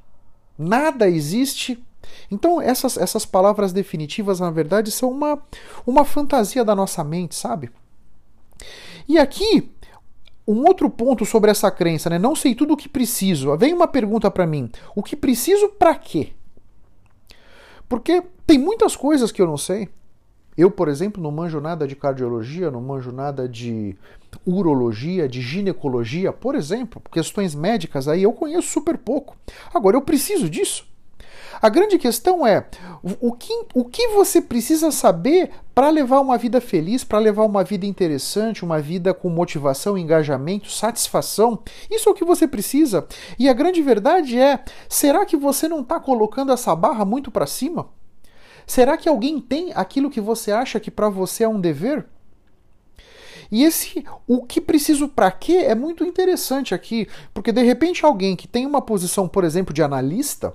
nada 0.58 1.10
existe, 1.10 1.84
então, 2.32 2.62
essas, 2.62 2.96
essas 2.96 3.26
palavras 3.26 3.74
definitivas, 3.74 4.40
na 4.40 4.50
verdade, 4.50 4.90
são 4.90 5.12
uma, 5.12 5.44
uma 5.86 6.06
fantasia 6.06 6.64
da 6.64 6.74
nossa 6.74 7.04
mente, 7.04 7.36
sabe? 7.36 7.70
E 9.06 9.18
aqui, 9.18 9.70
um 10.48 10.66
outro 10.66 10.90
ponto 10.90 11.26
sobre 11.26 11.52
essa 11.52 11.70
crença, 11.70 12.10
né? 12.10 12.18
Não 12.18 12.38
sei 12.38 12.56
tudo 12.56 12.74
o 12.74 12.78
que 12.78 12.88
preciso. 12.88 13.58
Vem 13.58 13.74
uma 13.74 13.88
pergunta 13.88 14.32
para 14.32 14.48
mim: 14.48 14.72
o 14.96 15.04
que 15.04 15.14
preciso 15.18 15.68
para 15.68 15.94
quê? 15.94 16.32
Porque 17.90 18.24
tem 18.46 18.58
muitas 18.58 18.96
coisas 18.96 19.32
que 19.32 19.42
eu 19.42 19.48
não 19.48 19.58
sei. 19.58 19.90
Eu, 20.58 20.72
por 20.72 20.88
exemplo, 20.88 21.22
não 21.22 21.32
manjo 21.32 21.60
nada 21.60 21.86
de 21.86 21.96
cardiologia, 21.96 22.72
não 22.72 22.82
manjo 22.82 23.12
nada 23.12 23.48
de 23.48 23.96
urologia, 24.46 25.28
de 25.28 25.42
ginecologia, 25.42 26.32
por 26.32 26.56
exemplo, 26.56 27.02
questões 27.12 27.54
médicas 27.54 28.08
aí 28.08 28.24
eu 28.24 28.32
conheço 28.32 28.70
super 28.70 28.98
pouco. 28.98 29.36
Agora, 29.74 29.98
eu 29.98 30.02
preciso 30.02 30.50
disso? 30.50 30.88
A 31.62 31.70
grande 31.70 31.98
questão 31.98 32.46
é 32.46 32.68
o 33.20 33.32
que, 33.32 33.54
o 33.74 33.86
que 33.86 34.10
você 34.10 34.42
precisa 34.42 34.92
saber 34.92 35.52
para 35.74 35.90
levar 35.90 36.20
uma 36.20 36.38
vida 36.38 36.60
feliz, 36.60 37.04
para 37.04 37.20
levar 37.20 37.44
uma 37.44 37.64
vida 37.64 37.86
interessante, 37.86 38.64
uma 38.64 38.80
vida 38.80 39.14
com 39.14 39.30
motivação, 39.30 39.98
engajamento, 39.98 40.70
satisfação. 40.72 41.60
Isso 41.90 42.10
é 42.10 42.12
o 42.12 42.16
que 42.16 42.26
você 42.26 42.48
precisa. 42.48 43.08
E 43.40 43.48
a 43.48 43.54
grande 43.54 43.82
verdade 43.82 44.38
é: 44.38 44.64
será 44.90 45.26
que 45.26 45.38
você 45.38 45.68
não 45.68 45.80
está 45.80 46.00
colocando 46.00 46.52
essa 46.52 46.76
barra 46.76 47.06
muito 47.06 47.32
para 47.32 47.48
cima? 47.48 47.88
Será 48.66 48.98
que 48.98 49.08
alguém 49.08 49.40
tem 49.40 49.72
aquilo 49.74 50.10
que 50.10 50.22
você 50.22 50.52
acha 50.52 50.80
que 50.80 50.92
para 50.92 51.10
você 51.10 51.44
é 51.44 51.48
um 51.48 51.60
dever? 51.60 52.06
E 53.52 53.64
esse 53.64 54.04
o 54.28 54.44
que 54.44 54.60
preciso 54.60 55.08
para 55.08 55.32
quê 55.32 55.54
é 55.54 55.76
muito 55.76 56.04
interessante 56.04 56.74
aqui, 56.74 57.08
porque 57.34 57.52
de 57.52 57.62
repente 57.62 58.04
alguém 58.04 58.36
que 58.36 58.48
tem 58.48 58.66
uma 58.66 58.82
posição, 58.82 59.28
por 59.28 59.44
exemplo, 59.44 59.74
de 59.74 59.84
analista, 59.84 60.54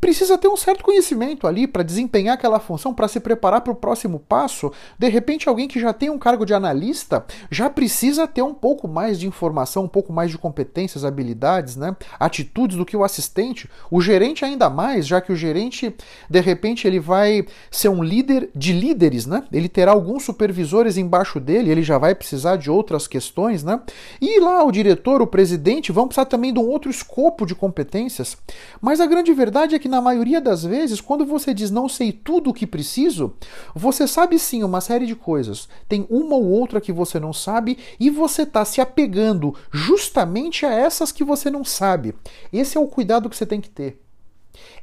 precisa 0.00 0.38
ter 0.38 0.48
um 0.48 0.56
certo 0.56 0.82
conhecimento 0.82 1.46
ali 1.46 1.66
para 1.66 1.82
desempenhar 1.82 2.34
aquela 2.34 2.58
função, 2.58 2.94
para 2.94 3.06
se 3.06 3.20
preparar 3.20 3.60
para 3.60 3.72
o 3.72 3.76
próximo 3.76 4.18
passo. 4.18 4.72
De 4.98 5.08
repente, 5.08 5.48
alguém 5.48 5.68
que 5.68 5.78
já 5.78 5.92
tem 5.92 6.08
um 6.08 6.18
cargo 6.18 6.46
de 6.46 6.54
analista 6.54 7.24
já 7.50 7.68
precisa 7.68 8.26
ter 8.26 8.42
um 8.42 8.54
pouco 8.54 8.88
mais 8.88 9.20
de 9.20 9.26
informação, 9.26 9.84
um 9.84 9.88
pouco 9.88 10.12
mais 10.12 10.30
de 10.30 10.38
competências, 10.38 11.04
habilidades, 11.04 11.76
né? 11.76 11.94
atitudes 12.18 12.76
do 12.76 12.86
que 12.86 12.96
o 12.96 13.04
assistente. 13.04 13.68
O 13.90 14.00
gerente 14.00 14.44
ainda 14.44 14.70
mais, 14.70 15.06
já 15.06 15.20
que 15.20 15.32
o 15.32 15.36
gerente, 15.36 15.94
de 16.28 16.40
repente, 16.40 16.86
ele 16.86 16.98
vai 16.98 17.44
ser 17.70 17.88
um 17.88 18.02
líder 18.02 18.48
de 18.54 18.72
líderes, 18.72 19.26
né? 19.26 19.44
Ele 19.52 19.68
terá 19.68 19.92
alguns 19.92 20.24
supervisores 20.24 20.96
embaixo 20.96 21.38
dele, 21.38 21.70
ele 21.70 21.82
já 21.82 21.98
vai 21.98 22.14
precisar 22.14 22.56
de 22.56 22.70
outras 22.70 23.06
questões, 23.06 23.62
né? 23.62 23.80
E 24.20 24.40
lá 24.40 24.64
o 24.64 24.72
diretor, 24.72 25.20
o 25.20 25.26
presidente 25.26 25.92
vão 25.92 26.06
precisar 26.08 26.24
também 26.24 26.52
de 26.52 26.58
um 26.58 26.68
outro 26.68 26.90
escopo 26.90 27.44
de 27.44 27.54
competências. 27.54 28.36
Mas 28.80 29.00
a 29.00 29.06
grande 29.06 29.32
verdade 29.32 29.74
é 29.74 29.78
que 29.78 29.89
na 29.90 30.00
maioria 30.00 30.40
das 30.40 30.62
vezes, 30.62 31.00
quando 31.00 31.26
você 31.26 31.52
diz 31.52 31.70
não 31.70 31.88
sei 31.88 32.12
tudo 32.12 32.50
o 32.50 32.54
que 32.54 32.66
preciso, 32.66 33.34
você 33.74 34.06
sabe 34.06 34.38
sim 34.38 34.62
uma 34.62 34.80
série 34.80 35.04
de 35.04 35.14
coisas. 35.14 35.68
Tem 35.88 36.06
uma 36.08 36.36
ou 36.36 36.46
outra 36.46 36.80
que 36.80 36.92
você 36.92 37.20
não 37.20 37.32
sabe 37.32 37.76
e 37.98 38.08
você 38.08 38.42
está 38.42 38.64
se 38.64 38.80
apegando 38.80 39.54
justamente 39.70 40.64
a 40.64 40.72
essas 40.72 41.12
que 41.12 41.24
você 41.24 41.50
não 41.50 41.64
sabe. 41.64 42.14
Esse 42.52 42.78
é 42.78 42.80
o 42.80 42.88
cuidado 42.88 43.28
que 43.28 43.36
você 43.36 43.44
tem 43.44 43.60
que 43.60 43.68
ter. 43.68 44.00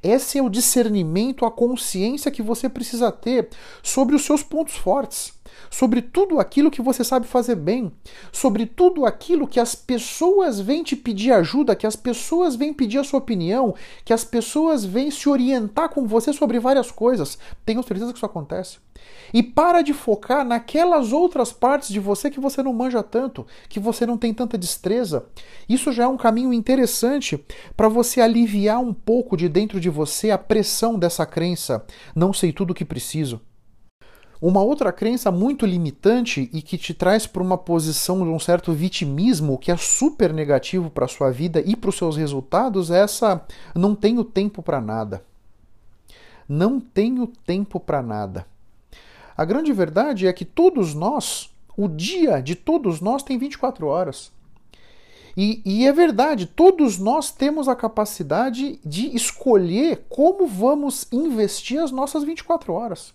Esse 0.02 0.38
é 0.38 0.44
o 0.44 0.50
discernimento, 0.50 1.46
a 1.46 1.52
consciência 1.52 2.32
que 2.32 2.42
você 2.42 2.70
precisa 2.70 3.12
ter 3.12 3.50
sobre 3.82 4.16
os 4.16 4.24
seus 4.24 4.44
pontos 4.44 4.76
fortes 4.76 5.37
sobre 5.70 6.02
tudo 6.02 6.40
aquilo 6.40 6.72
que 6.72 6.82
você 6.82 7.04
sabe 7.04 7.28
fazer 7.28 7.56
bem, 7.56 7.92
sobre 8.32 8.66
tudo 8.66 9.06
aquilo 9.06 9.48
que 9.48 9.60
as 9.60 9.76
pessoas 9.76 10.60
vêm 10.60 10.84
te 10.84 10.96
pedir 10.96 11.32
ajuda, 11.32 11.76
que 11.76 11.88
as 11.88 11.96
pessoas 11.96 12.56
vêm 12.56 12.74
pedir 12.74 13.00
a 13.00 13.04
sua 13.04 13.20
opinião, 13.20 13.76
que 14.04 14.14
as 14.14 14.24
pessoas 14.24 14.86
vêm 14.86 15.12
se 15.12 15.30
orientar 15.30 15.90
com 15.90 16.08
você 16.08 16.34
sobre 16.34 16.60
várias 16.60 16.92
coisas. 16.92 17.38
Tenho 17.66 17.84
certeza 17.84 18.12
que 18.12 18.18
isso 18.18 18.26
acontece. 18.26 18.78
E 19.34 19.44
para 19.44 19.82
de 19.82 19.94
focar 19.94 20.46
naquelas 20.46 21.12
outras 21.12 21.52
partes 21.52 21.90
de 21.90 22.00
você 22.00 22.30
que 22.30 22.40
você 22.40 22.64
não 22.64 22.74
manja 22.74 23.04
tanto, 23.04 23.46
que 23.70 23.80
você 23.80 24.06
não 24.06 24.18
tem 24.18 24.34
tanta 24.34 24.58
destreza. 24.58 25.26
Isso 25.68 25.92
já 25.92 26.04
é 26.04 26.08
um 26.08 26.18
caminho 26.18 26.54
interessante 26.54 27.44
para 27.76 27.90
você 27.90 28.22
aliviar 28.22 28.80
um 28.80 28.94
pouco 28.94 29.36
de 29.36 29.50
dentro 29.50 29.80
de 29.80 29.90
você 29.90 30.32
a 30.32 30.38
pressão 30.38 30.98
dessa 30.98 31.26
crença. 31.26 31.86
Não 32.16 32.34
sei 32.34 32.52
tudo 32.52 32.72
o 32.72 32.74
que 32.74 32.86
preciso. 32.86 33.42
Uma 34.40 34.62
outra 34.62 34.92
crença 34.92 35.32
muito 35.32 35.66
limitante 35.66 36.50
e 36.54 36.62
que 36.62 36.78
te 36.78 36.94
traz 36.94 37.26
para 37.26 37.42
uma 37.42 37.58
posição 37.58 38.24
de 38.24 38.30
um 38.30 38.40
certo 38.40 38.72
vitimismo 38.72 39.58
que 39.58 39.72
é 39.72 39.78
super 39.78 40.32
negativo 40.32 40.92
para 40.92 41.06
a 41.06 41.08
sua 41.08 41.32
vida 41.32 41.64
e 41.66 41.76
para 41.76 41.90
os 41.90 41.98
seus 41.98 42.16
resultados 42.16 42.92
é 42.92 43.00
essa 43.00 43.44
não 43.74 43.96
tenho 43.96 44.24
tempo 44.24 44.62
para 44.62 44.80
nada. 44.80 45.24
Não 46.48 46.80
tenho 46.80 47.28
tempo 47.46 47.80
para 47.80 48.02
nada. 48.04 48.46
A 49.36 49.44
grande 49.44 49.74
verdade 49.74 50.28
é 50.28 50.34
que 50.34 50.46
todos 50.46 50.94
nós, 50.94 51.50
O 51.76 51.88
dia 51.88 52.42
de 52.42 52.56
todos 52.56 53.00
nós 53.00 53.22
tem 53.22 53.38
24 53.38 53.86
horas. 53.86 54.32
E, 55.36 55.62
e, 55.64 55.86
é 55.86 55.94
verdade, 55.94 56.48
todos 56.48 56.98
nós 56.98 57.30
temos 57.30 57.68
a 57.68 57.76
capacidade 57.76 58.80
de 58.84 59.16
escolher 59.16 60.08
como 60.10 60.48
vamos 60.48 61.08
investir 61.12 61.80
as 61.80 61.92
nossas 61.92 62.24
24 62.24 62.74
horas. 62.74 63.14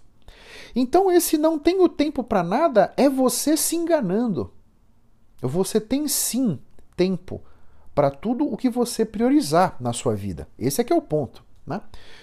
Então, 0.75 1.11
esse 1.11 1.37
não 1.37 1.59
tem 1.59 1.81
o 1.81 1.89
tempo 1.89 2.25
para 2.25 2.43
nada 2.43 2.93
é 2.97 3.09
você 3.09 3.57
se 3.57 3.77
enganando. 3.77 4.53
Você 5.41 5.81
tem 5.81 6.07
sim 6.09 6.59
tempo 6.97 7.41
para 7.95 8.11
tudo 8.11 8.51
o 8.51 8.57
que 8.57 8.71
você 8.71 9.05
priorizar 9.05 9.77
na 9.81 9.93
sua 9.93 10.15
vida. 10.15 10.49
Esse 10.59 10.81
é 10.81 10.85
que 10.85 10.93
é 10.93 10.97
o 10.97 11.03
ponto. 11.03 11.45
Né? 11.67 11.81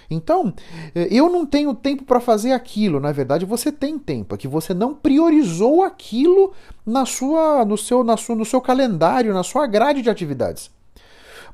Então, 0.10 0.54
eh, 0.94 1.08
eu 1.12 1.30
não 1.30 1.46
tenho 1.46 1.74
tempo 1.74 2.04
para 2.04 2.20
fazer 2.20 2.52
aquilo. 2.52 3.00
Na 3.00 3.12
verdade, 3.12 3.46
você 3.46 3.72
tem 3.72 3.98
tempo, 3.98 4.36
é 4.36 4.38
que 4.38 4.48
você 4.48 4.74
não 4.74 4.94
priorizou 4.94 5.84
aquilo 5.84 6.54
na 6.86 7.06
sua, 7.06 7.64
no, 7.64 7.78
seu, 7.78 8.04
na 8.04 8.18
sua, 8.18 8.36
no 8.36 8.46
seu 8.46 8.60
calendário, 8.60 9.34
na 9.34 9.44
sua 9.44 9.66
grade 9.68 10.02
de 10.02 10.10
atividades. 10.10 10.70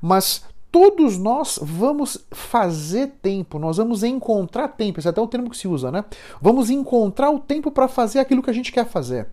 Mas 0.02 0.44
todos 0.75 1.17
nós 1.17 1.58
vamos 1.62 2.27
fazer 2.32 3.13
tempo, 3.22 3.58
nós 3.58 3.77
vamos 3.77 4.03
encontrar 4.03 4.67
tempo, 4.67 5.00
esse 5.00 5.08
é 5.08 5.10
até 5.10 5.22
o 5.22 5.27
termo 5.27 5.50
que 5.50 5.55
se 5.55 5.70
usa, 5.70 5.89
né? 5.89 6.03
Vamos 6.41 6.70
encontrar 6.70 7.32
o 7.32 7.39
tempo 7.39 7.72
para 7.72 7.88
fazer 7.88 8.20
aquilo 8.20 8.44
que 8.44 8.50
a 8.50 8.53
gente 8.53 8.74
quer 8.74 8.86
fazer 8.86 9.25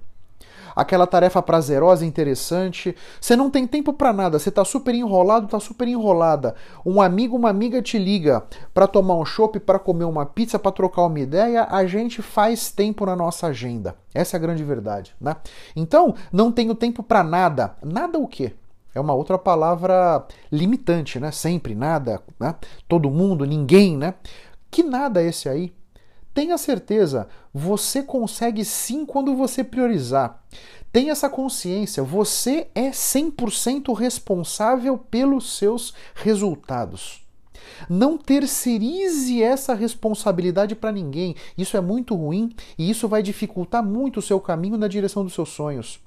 aquela 0.74 1.06
tarefa 1.06 1.42
prazerosa 1.42 2.06
interessante. 2.06 2.96
Você 3.20 3.36
não 3.36 3.50
tem 3.50 3.66
tempo 3.66 3.92
para 3.92 4.10
nada, 4.10 4.38
você 4.38 4.50
tá 4.50 4.64
super 4.64 4.94
enrolado, 4.94 5.46
tá 5.48 5.60
super 5.60 5.86
enrolada. 5.86 6.54
Um 6.86 7.02
amigo, 7.02 7.36
uma 7.36 7.50
amiga 7.50 7.82
te 7.82 7.98
liga 7.98 8.42
para 8.72 8.86
tomar 8.86 9.16
um 9.16 9.24
chopp, 9.24 9.60
para 9.60 9.78
comer 9.78 10.04
uma 10.04 10.24
pizza, 10.24 10.58
para 10.58 10.72
trocar 10.72 11.02
uma 11.02 11.20
ideia, 11.20 11.66
a 11.68 11.84
gente 11.84 12.22
faz 12.22 12.70
tempo 12.70 13.04
na 13.04 13.14
nossa 13.14 13.48
agenda. 13.48 13.96
Essa 14.14 14.36
é 14.36 14.38
a 14.38 14.40
grande 14.40 14.64
verdade, 14.64 15.14
né? 15.20 15.36
Então, 15.74 16.14
não 16.32 16.52
tenho 16.52 16.74
tempo 16.74 17.02
para 17.02 17.22
nada. 17.22 17.76
Nada 17.82 18.18
o 18.18 18.26
quê? 18.26 18.54
É 18.94 19.00
uma 19.00 19.14
outra 19.14 19.38
palavra 19.38 20.26
limitante, 20.50 21.18
né? 21.18 21.30
Sempre, 21.30 21.74
nada, 21.74 22.22
né? 22.38 22.54
Todo 22.86 23.10
mundo, 23.10 23.44
ninguém, 23.44 23.96
né? 23.96 24.14
Que 24.70 24.82
nada 24.82 25.22
é 25.22 25.28
esse 25.28 25.48
aí? 25.48 25.72
Tenha 26.34 26.56
certeza, 26.56 27.28
você 27.52 28.02
consegue 28.02 28.64
sim 28.64 29.04
quando 29.04 29.36
você 29.36 29.62
priorizar. 29.62 30.42
Tenha 30.90 31.12
essa 31.12 31.28
consciência, 31.28 32.02
você 32.02 32.68
é 32.74 32.90
100% 32.90 33.94
responsável 33.94 34.96
pelos 34.96 35.56
seus 35.56 35.94
resultados. 36.14 37.22
Não 37.88 38.16
terceirize 38.16 39.42
essa 39.42 39.74
responsabilidade 39.74 40.74
para 40.74 40.92
ninguém. 40.92 41.34
Isso 41.56 41.76
é 41.76 41.80
muito 41.80 42.14
ruim 42.14 42.54
e 42.78 42.90
isso 42.90 43.08
vai 43.08 43.22
dificultar 43.22 43.82
muito 43.82 44.18
o 44.18 44.22
seu 44.22 44.40
caminho 44.40 44.76
na 44.76 44.88
direção 44.88 45.24
dos 45.24 45.34
seus 45.34 45.50
sonhos. 45.50 46.00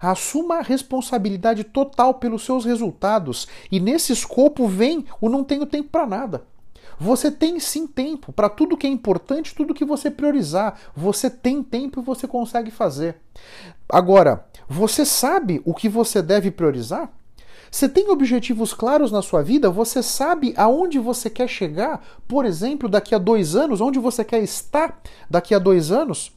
Assuma 0.00 0.56
a 0.56 0.62
responsabilidade 0.62 1.64
total 1.64 2.14
pelos 2.14 2.44
seus 2.44 2.64
resultados 2.64 3.48
e 3.70 3.80
nesse 3.80 4.12
escopo 4.12 4.66
vem 4.66 5.06
o 5.20 5.28
não 5.28 5.42
tenho 5.42 5.66
tempo 5.66 5.88
para 5.90 6.06
nada. 6.06 6.44
Você 6.98 7.30
tem 7.30 7.58
sim 7.58 7.86
tempo 7.86 8.32
para 8.32 8.48
tudo 8.48 8.76
que 8.76 8.86
é 8.86 8.90
importante, 8.90 9.54
tudo 9.54 9.74
que 9.74 9.84
você 9.84 10.10
priorizar. 10.10 10.78
Você 10.94 11.28
tem 11.28 11.62
tempo 11.62 12.00
e 12.00 12.04
você 12.04 12.26
consegue 12.26 12.70
fazer. 12.70 13.16
Agora, 13.88 14.46
você 14.68 15.04
sabe 15.04 15.60
o 15.64 15.74
que 15.74 15.88
você 15.88 16.22
deve 16.22 16.50
priorizar? 16.50 17.10
Você 17.74 17.88
tem 17.88 18.08
objetivos 18.08 18.72
claros 18.72 19.10
na 19.10 19.20
sua 19.20 19.42
vida? 19.42 19.68
Você 19.68 20.00
sabe 20.00 20.54
aonde 20.56 20.96
você 20.96 21.28
quer 21.28 21.48
chegar? 21.48 22.06
Por 22.28 22.44
exemplo, 22.44 22.88
daqui 22.88 23.16
a 23.16 23.18
dois 23.18 23.56
anos, 23.56 23.80
onde 23.80 23.98
você 23.98 24.22
quer 24.24 24.40
estar 24.44 25.02
daqui 25.28 25.52
a 25.52 25.58
dois 25.58 25.90
anos? 25.90 26.30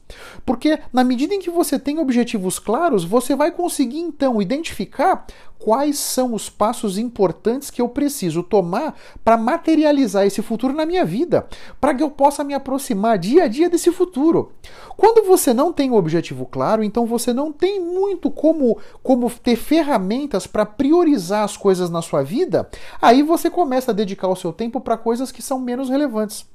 Porque 0.44 0.80
na 0.92 1.04
medida 1.04 1.32
em 1.32 1.38
que 1.38 1.48
você 1.48 1.78
tem 1.78 2.00
objetivos 2.00 2.58
claros, 2.58 3.04
você 3.04 3.36
vai 3.36 3.52
conseguir 3.52 4.00
então 4.00 4.42
identificar 4.42 5.26
quais 5.58 5.98
são 5.98 6.34
os 6.34 6.48
passos 6.48 6.96
importantes 6.96 7.70
que 7.70 7.82
eu 7.82 7.88
preciso 7.88 8.42
tomar 8.42 8.96
para 9.24 9.36
materializar 9.36 10.24
esse 10.24 10.40
futuro 10.40 10.72
na 10.72 10.86
minha 10.86 11.04
vida, 11.04 11.46
para 11.80 11.94
que 11.94 12.02
eu 12.02 12.10
possa 12.10 12.44
me 12.44 12.54
aproximar 12.54 13.18
dia 13.18 13.44
a 13.44 13.48
dia 13.48 13.68
desse 13.68 13.90
futuro. 13.90 14.52
Quando 14.96 15.26
você 15.26 15.52
não 15.52 15.72
tem 15.72 15.90
o 15.90 15.94
objetivo 15.94 16.46
claro, 16.46 16.82
então 16.82 17.06
você 17.06 17.32
não 17.32 17.52
tem 17.52 17.80
muito 17.80 18.30
como, 18.30 18.78
como 19.02 19.30
ter 19.30 19.56
ferramentas 19.56 20.46
para 20.46 20.64
priorizar 21.28 21.44
as 21.44 21.56
coisas 21.56 21.90
na 21.90 22.02
sua 22.02 22.22
vida, 22.22 22.68
aí 23.00 23.22
você 23.22 23.50
começa 23.50 23.90
a 23.90 23.94
dedicar 23.94 24.28
o 24.28 24.36
seu 24.36 24.52
tempo 24.52 24.80
para 24.80 24.96
coisas 24.96 25.30
que 25.30 25.42
são 25.42 25.60
menos 25.60 25.88
relevantes 25.88 26.46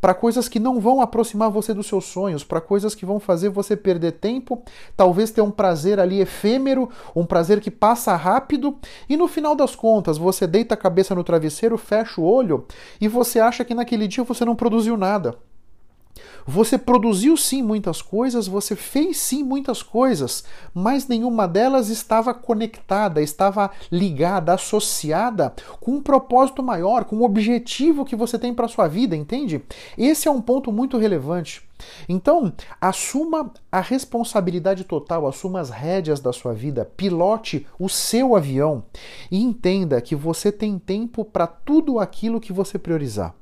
para 0.00 0.12
coisas 0.12 0.48
que 0.48 0.60
não 0.60 0.80
vão 0.80 1.00
aproximar 1.00 1.48
você 1.48 1.72
dos 1.72 1.86
seus 1.86 2.04
sonhos, 2.04 2.44
para 2.44 2.60
coisas 2.60 2.94
que 2.94 3.06
vão 3.06 3.18
fazer 3.18 3.48
você 3.48 3.74
perder 3.74 4.12
tempo, 4.12 4.62
talvez 4.94 5.30
ter 5.30 5.40
um 5.40 5.52
prazer 5.52 5.98
ali 5.98 6.20
efêmero, 6.20 6.90
um 7.16 7.24
prazer 7.24 7.58
que 7.58 7.70
passa 7.70 8.14
rápido, 8.14 8.76
e 9.08 9.16
no 9.16 9.26
final 9.26 9.54
das 9.54 9.74
contas 9.74 10.18
você 10.18 10.46
deita 10.46 10.74
a 10.74 10.76
cabeça 10.76 11.14
no 11.14 11.24
travesseiro, 11.24 11.78
fecha 11.78 12.20
o 12.20 12.24
olho 12.24 12.66
e 13.00 13.08
você 13.08 13.40
acha 13.40 13.64
que 13.64 13.72
naquele 13.72 14.06
dia 14.06 14.24
você 14.24 14.44
não 14.44 14.56
produziu 14.56 14.94
nada. 14.98 15.38
Você 16.46 16.76
produziu 16.76 17.36
sim 17.36 17.62
muitas 17.62 18.02
coisas, 18.02 18.46
você 18.46 18.76
fez 18.76 19.16
sim 19.16 19.42
muitas 19.42 19.82
coisas, 19.82 20.44
mas 20.72 21.08
nenhuma 21.08 21.48
delas 21.48 21.88
estava 21.88 22.34
conectada, 22.34 23.22
estava 23.22 23.70
ligada, 23.90 24.54
associada 24.54 25.54
com 25.80 25.92
um 25.92 26.02
propósito 26.02 26.62
maior, 26.62 27.04
com 27.04 27.16
um 27.16 27.24
objetivo 27.24 28.04
que 28.04 28.14
você 28.14 28.38
tem 28.38 28.54
para 28.54 28.68
sua 28.68 28.86
vida, 28.86 29.16
entende? 29.16 29.62
Esse 29.96 30.28
é 30.28 30.30
um 30.30 30.40
ponto 30.40 30.70
muito 30.70 30.98
relevante. 30.98 31.62
Então, 32.08 32.52
assuma 32.80 33.52
a 33.70 33.80
responsabilidade 33.80 34.84
total, 34.84 35.26
assuma 35.26 35.60
as 35.60 35.70
rédeas 35.70 36.20
da 36.20 36.32
sua 36.32 36.52
vida, 36.52 36.84
pilote 36.96 37.66
o 37.78 37.88
seu 37.88 38.36
avião 38.36 38.84
e 39.30 39.42
entenda 39.42 40.00
que 40.00 40.14
você 40.14 40.52
tem 40.52 40.78
tempo 40.78 41.24
para 41.24 41.46
tudo 41.46 41.98
aquilo 41.98 42.40
que 42.40 42.52
você 42.52 42.78
priorizar. 42.78 43.34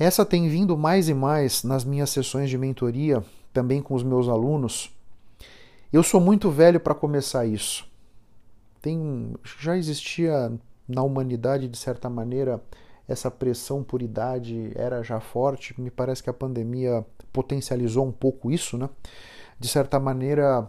Essa 0.00 0.24
tem 0.24 0.48
vindo 0.48 0.78
mais 0.78 1.10
e 1.10 1.14
mais 1.14 1.62
nas 1.62 1.84
minhas 1.84 2.08
sessões 2.08 2.48
de 2.48 2.56
mentoria, 2.56 3.22
também 3.52 3.82
com 3.82 3.92
os 3.92 4.02
meus 4.02 4.30
alunos. 4.30 4.90
Eu 5.92 6.02
sou 6.02 6.18
muito 6.18 6.50
velho 6.50 6.80
para 6.80 6.94
começar 6.94 7.44
isso. 7.44 7.86
Tem, 8.80 9.34
já 9.60 9.76
existia 9.76 10.50
na 10.88 11.02
humanidade, 11.02 11.68
de 11.68 11.76
certa 11.76 12.08
maneira, 12.08 12.62
essa 13.06 13.30
pressão 13.30 13.82
por 13.82 14.00
idade 14.00 14.72
era 14.74 15.02
já 15.02 15.20
forte. 15.20 15.78
Me 15.78 15.90
parece 15.90 16.22
que 16.22 16.30
a 16.30 16.32
pandemia 16.32 17.04
potencializou 17.30 18.06
um 18.06 18.12
pouco 18.12 18.50
isso, 18.50 18.78
né? 18.78 18.88
De 19.58 19.68
certa 19.68 20.00
maneira, 20.00 20.66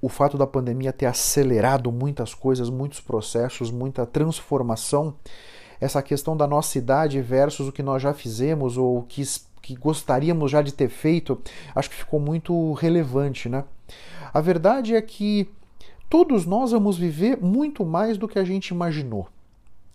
o 0.00 0.08
fato 0.08 0.38
da 0.38 0.46
pandemia 0.46 0.94
ter 0.94 1.04
acelerado 1.04 1.92
muitas 1.92 2.32
coisas, 2.32 2.70
muitos 2.70 3.02
processos, 3.02 3.70
muita 3.70 4.06
transformação 4.06 5.14
essa 5.80 6.02
questão 6.02 6.36
da 6.36 6.46
nossa 6.46 6.78
idade 6.78 7.20
versus 7.20 7.68
o 7.68 7.72
que 7.72 7.82
nós 7.82 8.02
já 8.02 8.12
fizemos 8.12 8.76
ou 8.76 8.98
o 8.98 9.02
que, 9.02 9.22
que 9.62 9.74
gostaríamos 9.74 10.50
já 10.50 10.62
de 10.62 10.72
ter 10.72 10.88
feito, 10.88 11.40
acho 11.74 11.90
que 11.90 11.96
ficou 11.96 12.18
muito 12.20 12.72
relevante, 12.74 13.48
né? 13.48 13.64
A 14.32 14.40
verdade 14.40 14.94
é 14.94 15.02
que 15.02 15.48
todos 16.08 16.44
nós 16.44 16.72
vamos 16.72 16.98
viver 16.98 17.38
muito 17.40 17.84
mais 17.84 18.18
do 18.18 18.28
que 18.28 18.38
a 18.38 18.44
gente 18.44 18.68
imaginou. 18.68 19.28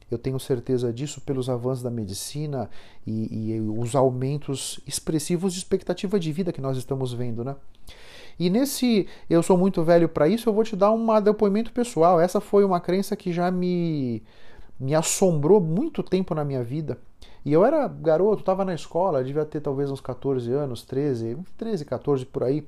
Eu 0.10 0.18
tenho 0.18 0.40
certeza 0.40 0.94
disso 0.94 1.22
pelos 1.22 1.50
avanços 1.50 1.82
da 1.82 1.90
medicina 1.90 2.70
e, 3.06 3.56
e, 3.56 3.60
os 3.62 3.96
aumentos 3.96 4.80
expressivos 4.86 5.54
de 5.54 5.60
expectativa 5.60 6.20
de 6.20 6.32
vida 6.32 6.54
que 6.54 6.62
nós 6.62 6.78
estamos 6.78 7.14
vendo, 7.14 7.44
né? 7.44 7.56
E 8.40 8.50
nesse 8.50 9.08
eu 9.30 9.44
sou 9.44 9.58
muito 9.58 9.84
velho 9.84 10.10
para 10.10 10.28
isso, 10.28 10.50
eu 10.50 10.54
vou 10.54 10.64
te 10.64 10.76
dar 10.76 10.92
um 10.92 11.22
depoimento 11.22 11.72
pessoal. 11.72 12.20
Essa 12.20 12.40
foi 12.40 12.64
uma 12.64 12.80
crença 12.80 13.16
que 13.16 13.32
já 13.32 13.50
me 13.52 14.24
me 14.80 14.94
assombrou 14.96 15.60
muito 15.62 16.04
tempo 16.04 16.34
na 16.34 16.44
minha 16.44 16.64
vida. 16.64 16.98
E 17.46 17.52
eu 17.52 17.66
era 17.66 17.88
garoto, 17.88 18.40
estava 18.40 18.64
na 18.64 18.74
escola, 18.74 19.24
devia 19.24 19.46
ter 19.46 19.60
talvez 19.60 19.92
uns 19.92 20.00
14 20.00 20.50
anos, 20.52 20.84
13, 20.84 21.38
13, 21.58 21.84
14 21.84 22.26
por 22.26 22.44
aí. 22.44 22.66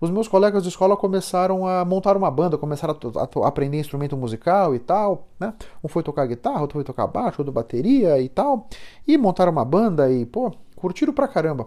Os 0.00 0.10
meus 0.10 0.28
colegas 0.28 0.62
de 0.62 0.68
escola 0.68 0.96
começaram 0.96 1.66
a 1.66 1.82
montar 1.84 2.14
uma 2.14 2.30
banda, 2.30 2.58
começaram 2.58 2.94
a, 3.16 3.44
a 3.44 3.48
aprender 3.48 3.78
instrumento 3.78 4.16
musical 4.18 4.74
e 4.74 4.78
tal, 4.78 5.28
né? 5.40 5.54
Um 5.82 5.88
foi 5.88 6.02
tocar 6.02 6.26
guitarra, 6.26 6.60
outro 6.60 6.74
foi 6.74 6.84
tocar 6.84 7.06
baixo, 7.06 7.40
outro 7.40 7.52
bateria 7.52 8.20
e 8.20 8.28
tal. 8.28 8.68
E 9.06 9.16
montaram 9.16 9.50
uma 9.50 9.64
banda 9.64 10.10
e, 10.12 10.26
pô, 10.26 10.52
curtiram 10.76 11.14
pra 11.14 11.26
caramba. 11.26 11.66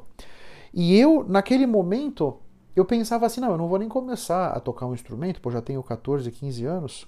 E 0.72 0.98
eu, 0.98 1.26
naquele 1.28 1.66
momento, 1.66 2.38
eu 2.76 2.86
pensava 2.86 3.26
assim, 3.26 3.42
não, 3.42 3.52
eu 3.52 3.58
não 3.58 3.68
vou 3.68 3.80
nem 3.80 3.90
começar 3.90 4.52
a 4.52 4.60
tocar 4.60 4.86
um 4.86 4.94
instrumento, 4.94 5.42
pô, 5.42 5.50
já 5.50 5.62
tenho 5.62 5.82
14, 5.82 6.30
15 6.32 6.66
anos. 6.66 7.08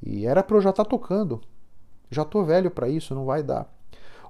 E 0.00 0.24
era 0.24 0.42
para 0.42 0.56
eu 0.56 0.60
já 0.60 0.70
estar 0.70 0.84
tá 0.84 0.90
tocando. 0.90 1.40
Já 2.12 2.24
tô 2.24 2.44
velho 2.44 2.70
para 2.70 2.88
isso, 2.88 3.14
não 3.14 3.24
vai 3.24 3.42
dar. 3.42 3.66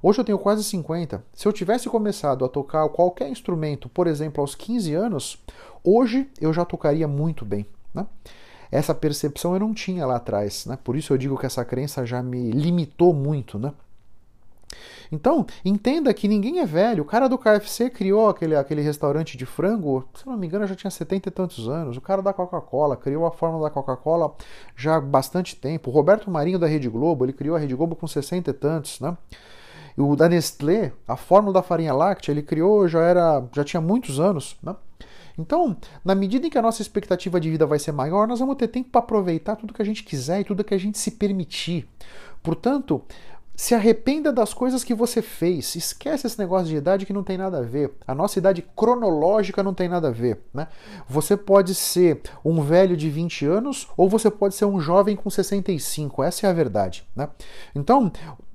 Hoje 0.02 0.20
eu 0.20 0.24
tenho 0.24 0.38
quase 0.38 0.64
50. 0.64 1.24
Se 1.32 1.46
eu 1.46 1.52
tivesse 1.52 1.88
começado 1.88 2.44
a 2.44 2.48
tocar 2.48 2.88
qualquer 2.88 3.28
instrumento, 3.28 3.88
por 3.88 4.06
exemplo, 4.06 4.40
aos 4.40 4.54
15 4.54 4.94
anos, 4.94 5.38
hoje 5.84 6.28
eu 6.40 6.52
já 6.52 6.64
tocaria 6.64 7.06
muito 7.06 7.44
bem. 7.44 7.66
Né? 7.94 8.06
Essa 8.70 8.94
percepção 8.94 9.54
eu 9.54 9.60
não 9.60 9.72
tinha 9.72 10.04
lá 10.04 10.16
atrás. 10.16 10.66
Né? 10.66 10.76
Por 10.82 10.96
isso 10.96 11.12
eu 11.12 11.18
digo 11.18 11.38
que 11.38 11.46
essa 11.46 11.64
crença 11.64 12.04
já 12.04 12.22
me 12.22 12.50
limitou 12.50 13.14
muito. 13.14 13.58
Né? 13.58 13.72
Então, 15.10 15.46
entenda 15.64 16.12
que 16.14 16.26
ninguém 16.26 16.60
é 16.60 16.66
velho. 16.66 17.02
O 17.02 17.06
cara 17.06 17.28
do 17.28 17.38
KFC 17.38 17.90
criou 17.90 18.28
aquele, 18.28 18.56
aquele 18.56 18.80
restaurante 18.80 19.36
de 19.36 19.44
frango, 19.44 20.08
se 20.14 20.26
não 20.26 20.36
me 20.36 20.46
engano, 20.46 20.66
já 20.66 20.74
tinha 20.74 20.90
70 20.90 21.28
e 21.28 21.32
tantos 21.32 21.68
anos. 21.68 21.96
O 21.96 22.00
cara 22.00 22.22
da 22.22 22.32
Coca-Cola 22.32 22.96
criou 22.96 23.26
a 23.26 23.30
fórmula 23.30 23.64
da 23.64 23.70
Coca-Cola 23.70 24.34
já 24.76 24.96
há 24.96 25.00
bastante 25.00 25.54
tempo. 25.56 25.90
O 25.90 25.92
Roberto 25.92 26.30
Marinho 26.30 26.58
da 26.58 26.66
Rede 26.66 26.88
Globo, 26.88 27.24
ele 27.24 27.32
criou 27.32 27.56
a 27.56 27.58
Rede 27.58 27.74
Globo 27.74 27.94
com 27.94 28.06
60 28.06 28.50
e 28.50 28.54
tantos, 28.54 29.00
né? 29.00 29.16
O 29.96 30.16
da 30.16 30.28
Nestlé, 30.28 30.92
a 31.06 31.16
fórmula 31.16 31.52
da 31.52 31.62
farinha 31.62 31.92
láctea, 31.92 32.32
ele 32.32 32.42
criou 32.42 32.88
já 32.88 33.00
era, 33.00 33.44
já 33.52 33.62
tinha 33.62 33.80
muitos 33.80 34.18
anos, 34.18 34.56
né? 34.62 34.74
Então, 35.38 35.76
na 36.04 36.14
medida 36.14 36.46
em 36.46 36.50
que 36.50 36.58
a 36.58 36.62
nossa 36.62 36.82
expectativa 36.82 37.40
de 37.40 37.50
vida 37.50 37.66
vai 37.66 37.78
ser 37.78 37.92
maior, 37.92 38.28
nós 38.28 38.40
vamos 38.40 38.56
ter 38.56 38.68
tempo 38.68 38.90
para 38.90 39.00
aproveitar 39.00 39.56
tudo 39.56 39.72
que 39.72 39.82
a 39.82 39.84
gente 39.84 40.02
quiser 40.02 40.40
e 40.40 40.44
tudo 40.44 40.64
que 40.64 40.74
a 40.74 40.78
gente 40.78 40.98
se 40.98 41.10
permitir. 41.12 41.88
Portanto, 42.42 43.02
se 43.54 43.74
arrependa 43.74 44.32
das 44.32 44.54
coisas 44.54 44.82
que 44.82 44.94
você 44.94 45.20
fez. 45.20 45.76
Esquece 45.76 46.26
esse 46.26 46.38
negócio 46.38 46.68
de 46.68 46.76
idade 46.76 47.06
que 47.06 47.12
não 47.12 47.22
tem 47.22 47.36
nada 47.36 47.58
a 47.58 47.62
ver. 47.62 47.92
A 48.06 48.14
nossa 48.14 48.38
idade 48.38 48.64
cronológica 48.74 49.62
não 49.62 49.74
tem 49.74 49.88
nada 49.88 50.08
a 50.08 50.10
ver. 50.10 50.40
Né? 50.52 50.68
Você 51.08 51.36
pode 51.36 51.74
ser 51.74 52.20
um 52.44 52.62
velho 52.62 52.96
de 52.96 53.10
20 53.10 53.46
anos 53.46 53.88
ou 53.96 54.08
você 54.08 54.30
pode 54.30 54.54
ser 54.54 54.64
um 54.64 54.80
jovem 54.80 55.16
com 55.16 55.28
65. 55.28 56.22
Essa 56.22 56.46
é 56.46 56.50
a 56.50 56.52
verdade. 56.52 57.04
Né? 57.14 57.28
Então, 57.74 58.10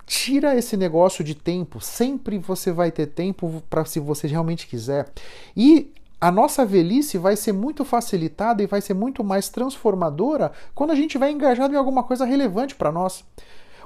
tira 0.06 0.56
esse 0.56 0.76
negócio 0.76 1.24
de 1.24 1.36
tempo. 1.36 1.80
Sempre 1.80 2.40
você 2.40 2.72
vai 2.72 2.92
ter 2.92 3.08
tempo 3.08 3.62
para 3.70 3.86
se 3.86 4.00
você 4.00 4.28
realmente 4.28 4.66
quiser. 4.66 5.10
E 5.56 5.94
a 6.20 6.32
nossa 6.32 6.66
velhice 6.66 7.20
vai 7.20 7.36
ser 7.36 7.52
muito 7.52 7.86
facilitada 7.86 8.64
e 8.64 8.68
vai 8.68 8.82
ser 8.82 8.96
muito 8.96 9.24
mais 9.24 9.50
transformadora 9.50 10.52
quando 10.74 10.92
a 10.92 10.96
gente 10.96 11.18
vai 11.18 11.32
engajado 11.32 11.76
em 11.76 11.78
alguma 11.78 12.04
coisa 12.04 12.26
relevante 12.26 12.74
para 12.74 12.92
nós. 12.92 13.24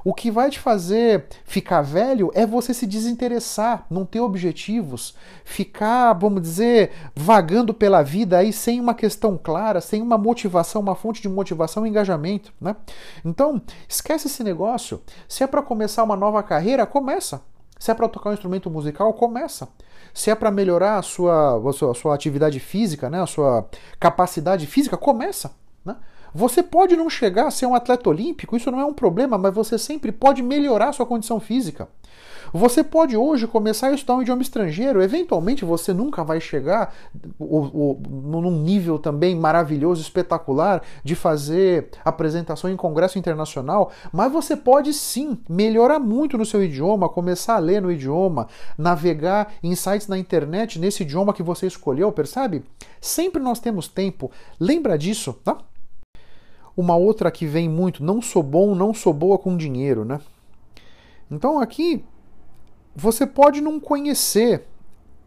O 0.04 0.14
que 0.14 0.32
vai 0.32 0.50
te 0.50 0.60
fazer 0.60 1.26
ficar 1.46 1.82
velho 1.82 2.32
é 2.34 2.46
você 2.46 2.74
se 2.74 2.88
desinteressar, 2.88 3.86
não 3.90 4.06
ter 4.06 4.20
objetivos, 4.20 5.16
ficar, 5.46 6.14
vamos 6.14 6.42
dizer, 6.42 6.92
vagando 7.16 7.74
pela 7.74 8.02
vida 8.02 8.38
aí 8.38 8.52
sem 8.52 8.80
uma 8.80 8.94
questão 8.94 9.38
clara, 9.42 9.80
sem 9.80 10.02
uma 10.02 10.18
motivação, 10.18 10.82
uma 10.82 10.96
fonte 10.96 11.22
de 11.22 11.30
motivação 11.30 11.86
e 11.86 11.90
engajamento, 11.90 12.52
né? 12.60 12.76
Então, 13.24 13.62
esquece 13.88 14.28
esse 14.28 14.44
negócio. 14.44 15.02
Se 15.28 15.44
é 15.44 15.48
para 15.48 15.62
começar 15.62 16.04
uma 16.04 16.16
nova 16.16 16.42
carreira, 16.42 16.86
começa. 16.86 17.42
Se 17.80 17.90
é 17.90 17.94
para 17.94 18.08
tocar 18.08 18.30
um 18.30 18.34
instrumento 18.34 18.70
musical, 18.70 19.12
começa. 19.14 19.68
Se 20.14 20.30
é 20.30 20.36
para 20.36 20.52
melhorar 20.52 20.98
a 21.00 21.02
sua, 21.02 21.58
a 21.68 21.74
sua, 21.74 21.92
a 21.92 21.96
sua 21.96 22.16
atividade 22.16 22.60
física, 22.60 23.10
né, 23.10 23.22
a 23.22 23.26
sua 23.26 23.68
capacidade 24.00 24.68
física, 24.68 24.98
começa. 24.98 25.52
Né? 25.84 25.96
Você 26.34 26.64
pode 26.64 26.96
não 26.96 27.10
chegar 27.10 27.48
a 27.48 27.52
ser 27.52 27.66
um 27.66 27.76
atleta 27.76 28.10
olímpico, 28.10 28.56
isso 28.56 28.72
não 28.72 28.80
é 28.80 28.86
um 28.86 28.94
problema, 28.94 29.38
mas 29.38 29.54
você 29.54 29.78
sempre 29.78 30.12
pode 30.12 30.42
melhorar 30.42 30.94
sua 30.94 31.06
condição 31.06 31.40
física. 31.40 31.88
Você 32.54 32.84
pode 32.84 33.16
hoje 33.16 33.48
começar 33.48 33.88
a 33.88 33.94
estudar 33.94 34.16
um 34.16 34.22
idioma 34.22 34.42
estrangeiro, 34.42 35.02
eventualmente 35.02 35.64
você 35.64 35.94
nunca 35.94 36.24
vai 36.24 36.42
chegar 36.42 36.94
num 37.40 38.52
nível 38.62 39.00
também 39.00 39.36
maravilhoso, 39.36 40.02
espetacular, 40.02 40.82
de 41.04 41.16
fazer 41.16 41.90
apresentação 42.04 42.70
em 42.70 42.76
congresso 42.76 43.18
internacional, 43.18 43.92
mas 44.12 44.32
você 44.32 44.58
pode 44.58 44.94
sim 44.94 45.38
melhorar 45.48 46.00
muito 46.00 46.38
no 46.38 46.46
seu 46.46 46.62
idioma, 46.62 47.08
começar 47.08 47.56
a 47.56 47.60
ler 47.60 47.82
no 47.82 47.92
idioma, 47.92 48.48
navegar 48.78 49.54
em 49.64 49.74
sites 49.74 50.08
na 50.08 50.18
internet 50.18 50.78
nesse 50.78 51.04
idioma 51.04 51.34
que 51.34 51.44
você 51.44 51.68
escolheu, 51.68 52.12
percebe? 52.12 52.64
Sempre 53.00 53.42
nós 53.42 53.60
temos 53.60 53.88
tempo. 53.88 54.30
Lembra 54.60 54.98
disso, 54.98 55.34
tá? 55.44 55.58
Uma 56.76 56.96
outra 56.96 57.30
que 57.32 57.46
vem 57.46 57.68
muito, 57.68 58.04
não 58.04 58.22
sou 58.22 58.42
bom, 58.42 58.74
não 58.74 58.94
sou 58.94 59.14
boa 59.14 59.38
com 59.38 59.58
dinheiro, 59.58 60.06
né? 60.06 60.20
Então 61.30 61.60
aqui 61.60 62.04
você 62.96 63.26
pode 63.26 63.62
não 63.62 63.80
conhecer 63.80 64.68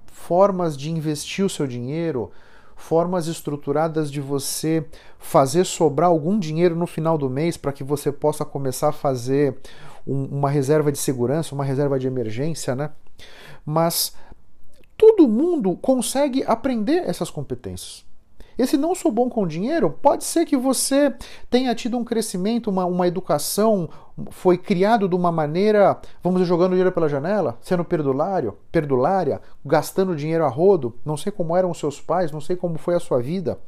formas 0.06 0.76
de 0.76 0.90
investir 0.90 1.44
o 1.44 1.50
seu 1.50 1.66
dinheiro, 1.66 2.30
formas 2.76 3.26
estruturadas 3.26 4.10
de 4.10 4.20
você 4.20 4.86
fazer 5.18 5.64
sobrar 5.64 6.08
algum 6.08 6.38
dinheiro 6.38 6.76
no 6.76 6.86
final 6.86 7.16
do 7.16 7.30
mês 7.30 7.56
para 7.56 7.72
que 7.72 7.84
você 7.84 8.12
possa 8.12 8.44
começar 8.44 8.88
a 8.88 8.92
fazer 8.92 9.56
um, 10.06 10.24
uma 10.24 10.50
reserva 10.50 10.92
de 10.92 10.98
segurança, 10.98 11.54
uma 11.54 11.64
reserva 11.64 11.98
de 11.98 12.06
emergência, 12.06 12.74
né? 12.74 12.90
Mas 13.64 14.14
todo 14.96 15.28
mundo 15.28 15.76
consegue 15.76 16.44
aprender 16.44 17.08
essas 17.08 17.30
competências. 17.30 18.04
Esse 18.56 18.76
não 18.76 18.94
sou 18.94 19.10
bom 19.10 19.28
com 19.28 19.46
dinheiro, 19.46 19.90
pode 19.90 20.24
ser 20.24 20.44
que 20.44 20.56
você 20.56 21.14
tenha 21.50 21.74
tido 21.74 21.98
um 21.98 22.04
crescimento, 22.04 22.70
uma, 22.70 22.84
uma 22.84 23.06
educação, 23.06 23.88
foi 24.30 24.56
criado 24.56 25.08
de 25.08 25.14
uma 25.16 25.32
maneira, 25.32 25.98
vamos 26.22 26.46
jogando 26.46 26.70
dinheiro 26.70 26.92
pela 26.92 27.08
janela, 27.08 27.58
sendo 27.60 27.84
perdulário, 27.84 28.56
perdulária, 28.70 29.40
gastando 29.64 30.14
dinheiro 30.14 30.44
a 30.44 30.48
rodo. 30.48 30.94
Não 31.04 31.16
sei 31.16 31.32
como 31.32 31.56
eram 31.56 31.70
os 31.70 31.78
seus 31.78 32.00
pais, 32.00 32.30
não 32.30 32.40
sei 32.40 32.56
como 32.56 32.78
foi 32.78 32.94
a 32.94 33.00
sua 33.00 33.20
vida, 33.20 33.58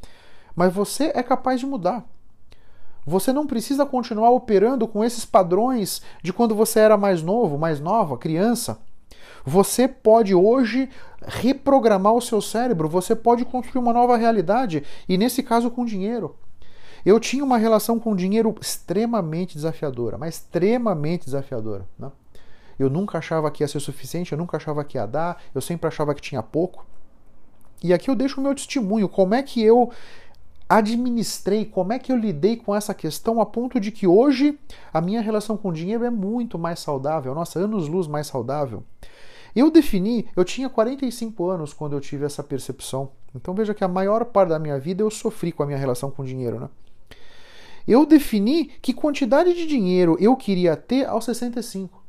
mas 0.55 0.73
você 0.73 1.11
é 1.13 1.21
capaz 1.21 1.59
de 1.59 1.65
mudar. 1.65 2.05
Você 3.05 3.31
não 3.31 3.47
precisa 3.47 3.85
continuar 3.85 4.31
operando 4.31 4.85
com 4.85 5.01
esses 5.03 5.25
padrões 5.25 6.01
de 6.21 6.33
quando 6.33 6.53
você 6.53 6.81
era 6.81 6.97
mais 6.97 7.23
novo, 7.23 7.57
mais 7.57 7.79
nova, 7.79 8.17
criança. 8.17 8.79
Você 9.45 9.87
pode 9.87 10.33
hoje 10.33 10.89
reprogramar 11.25 12.13
o 12.13 12.21
seu 12.21 12.41
cérebro, 12.41 12.87
você 12.87 13.15
pode 13.15 13.45
construir 13.45 13.81
uma 13.81 13.93
nova 13.93 14.17
realidade, 14.17 14.83
e 15.07 15.17
nesse 15.17 15.43
caso 15.43 15.69
com 15.71 15.85
dinheiro. 15.85 16.35
Eu 17.05 17.19
tinha 17.19 17.43
uma 17.43 17.57
relação 17.57 17.99
com 17.99 18.15
dinheiro 18.15 18.53
extremamente 18.59 19.55
desafiadora, 19.55 20.17
mas 20.17 20.35
extremamente 20.35 21.25
desafiadora. 21.25 21.87
Né? 21.97 22.11
Eu 22.77 22.89
nunca 22.89 23.17
achava 23.17 23.49
que 23.49 23.63
ia 23.63 23.67
ser 23.67 23.79
suficiente, 23.79 24.31
eu 24.31 24.37
nunca 24.37 24.57
achava 24.57 24.83
que 24.83 24.97
ia 24.97 25.05
dar, 25.05 25.41
eu 25.55 25.61
sempre 25.61 25.87
achava 25.87 26.13
que 26.13 26.21
tinha 26.21 26.43
pouco. 26.43 26.85
E 27.83 27.93
aqui 27.93 28.09
eu 28.09 28.15
deixo 28.15 28.41
o 28.41 28.43
meu 28.43 28.53
testemunho, 28.53 29.07
como 29.07 29.35
é 29.35 29.41
que 29.41 29.61
eu 29.61 29.91
administrei, 30.67 31.65
como 31.65 31.93
é 31.93 31.99
que 31.99 32.11
eu 32.11 32.17
lidei 32.17 32.57
com 32.57 32.75
essa 32.75 32.93
questão 32.93 33.39
a 33.39 33.45
ponto 33.45 33.79
de 33.79 33.91
que 33.91 34.05
hoje 34.05 34.59
a 34.93 34.99
minha 34.99 35.21
relação 35.21 35.55
com 35.55 35.71
dinheiro 35.71 36.03
é 36.03 36.09
muito 36.09 36.59
mais 36.59 36.79
saudável, 36.79 37.33
nossa, 37.33 37.59
anos-luz 37.59 38.07
mais 38.07 38.27
saudável. 38.27 38.83
Eu 39.57 39.71
defini, 39.71 40.29
eu 40.35 40.45
tinha 40.45 40.69
45 40.69 41.49
anos 41.49 41.73
quando 41.73 41.93
eu 41.93 41.99
tive 41.99 42.23
essa 42.23 42.43
percepção. 42.43 43.09
Então 43.33 43.55
veja 43.55 43.73
que 43.73 43.83
a 43.83 43.87
maior 43.87 44.23
parte 44.25 44.49
da 44.49 44.59
minha 44.59 44.79
vida 44.79 45.01
eu 45.01 45.09
sofri 45.09 45.51
com 45.51 45.63
a 45.63 45.65
minha 45.65 45.79
relação 45.79 46.11
com 46.11 46.21
o 46.21 46.25
dinheiro, 46.25 46.59
né? 46.59 46.69
Eu 47.87 48.05
defini 48.05 48.65
que 48.83 48.93
quantidade 48.93 49.55
de 49.55 49.65
dinheiro 49.65 50.15
eu 50.19 50.35
queria 50.35 50.77
ter 50.77 51.07
aos 51.07 51.25
65. 51.25 52.03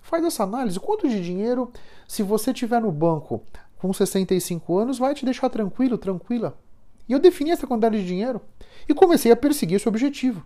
Faz 0.00 0.24
essa 0.24 0.42
análise. 0.42 0.80
Quanto 0.80 1.06
de 1.06 1.22
dinheiro, 1.22 1.70
se 2.08 2.22
você 2.22 2.50
tiver 2.54 2.80
no 2.80 2.90
banco 2.90 3.42
com 3.76 3.92
65 3.92 4.78
anos, 4.78 4.98
vai 4.98 5.14
te 5.14 5.26
deixar 5.26 5.50
tranquilo, 5.50 5.98
tranquila? 5.98 6.58
E 7.06 7.12
eu 7.12 7.18
defini 7.18 7.50
essa 7.50 7.66
quantidade 7.66 8.00
de 8.00 8.06
dinheiro 8.06 8.40
e 8.88 8.94
comecei 8.94 9.30
a 9.30 9.36
perseguir 9.36 9.76
esse 9.76 9.86
objetivo. 9.86 10.42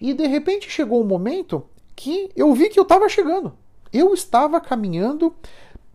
E 0.00 0.12
de 0.12 0.26
repente 0.26 0.68
chegou 0.68 1.00
um 1.00 1.06
momento 1.06 1.64
que 1.94 2.30
eu 2.34 2.52
vi 2.52 2.68
que 2.68 2.80
eu 2.80 2.82
estava 2.82 3.08
chegando 3.08 3.56
eu 3.94 4.12
estava 4.12 4.60
caminhando 4.60 5.34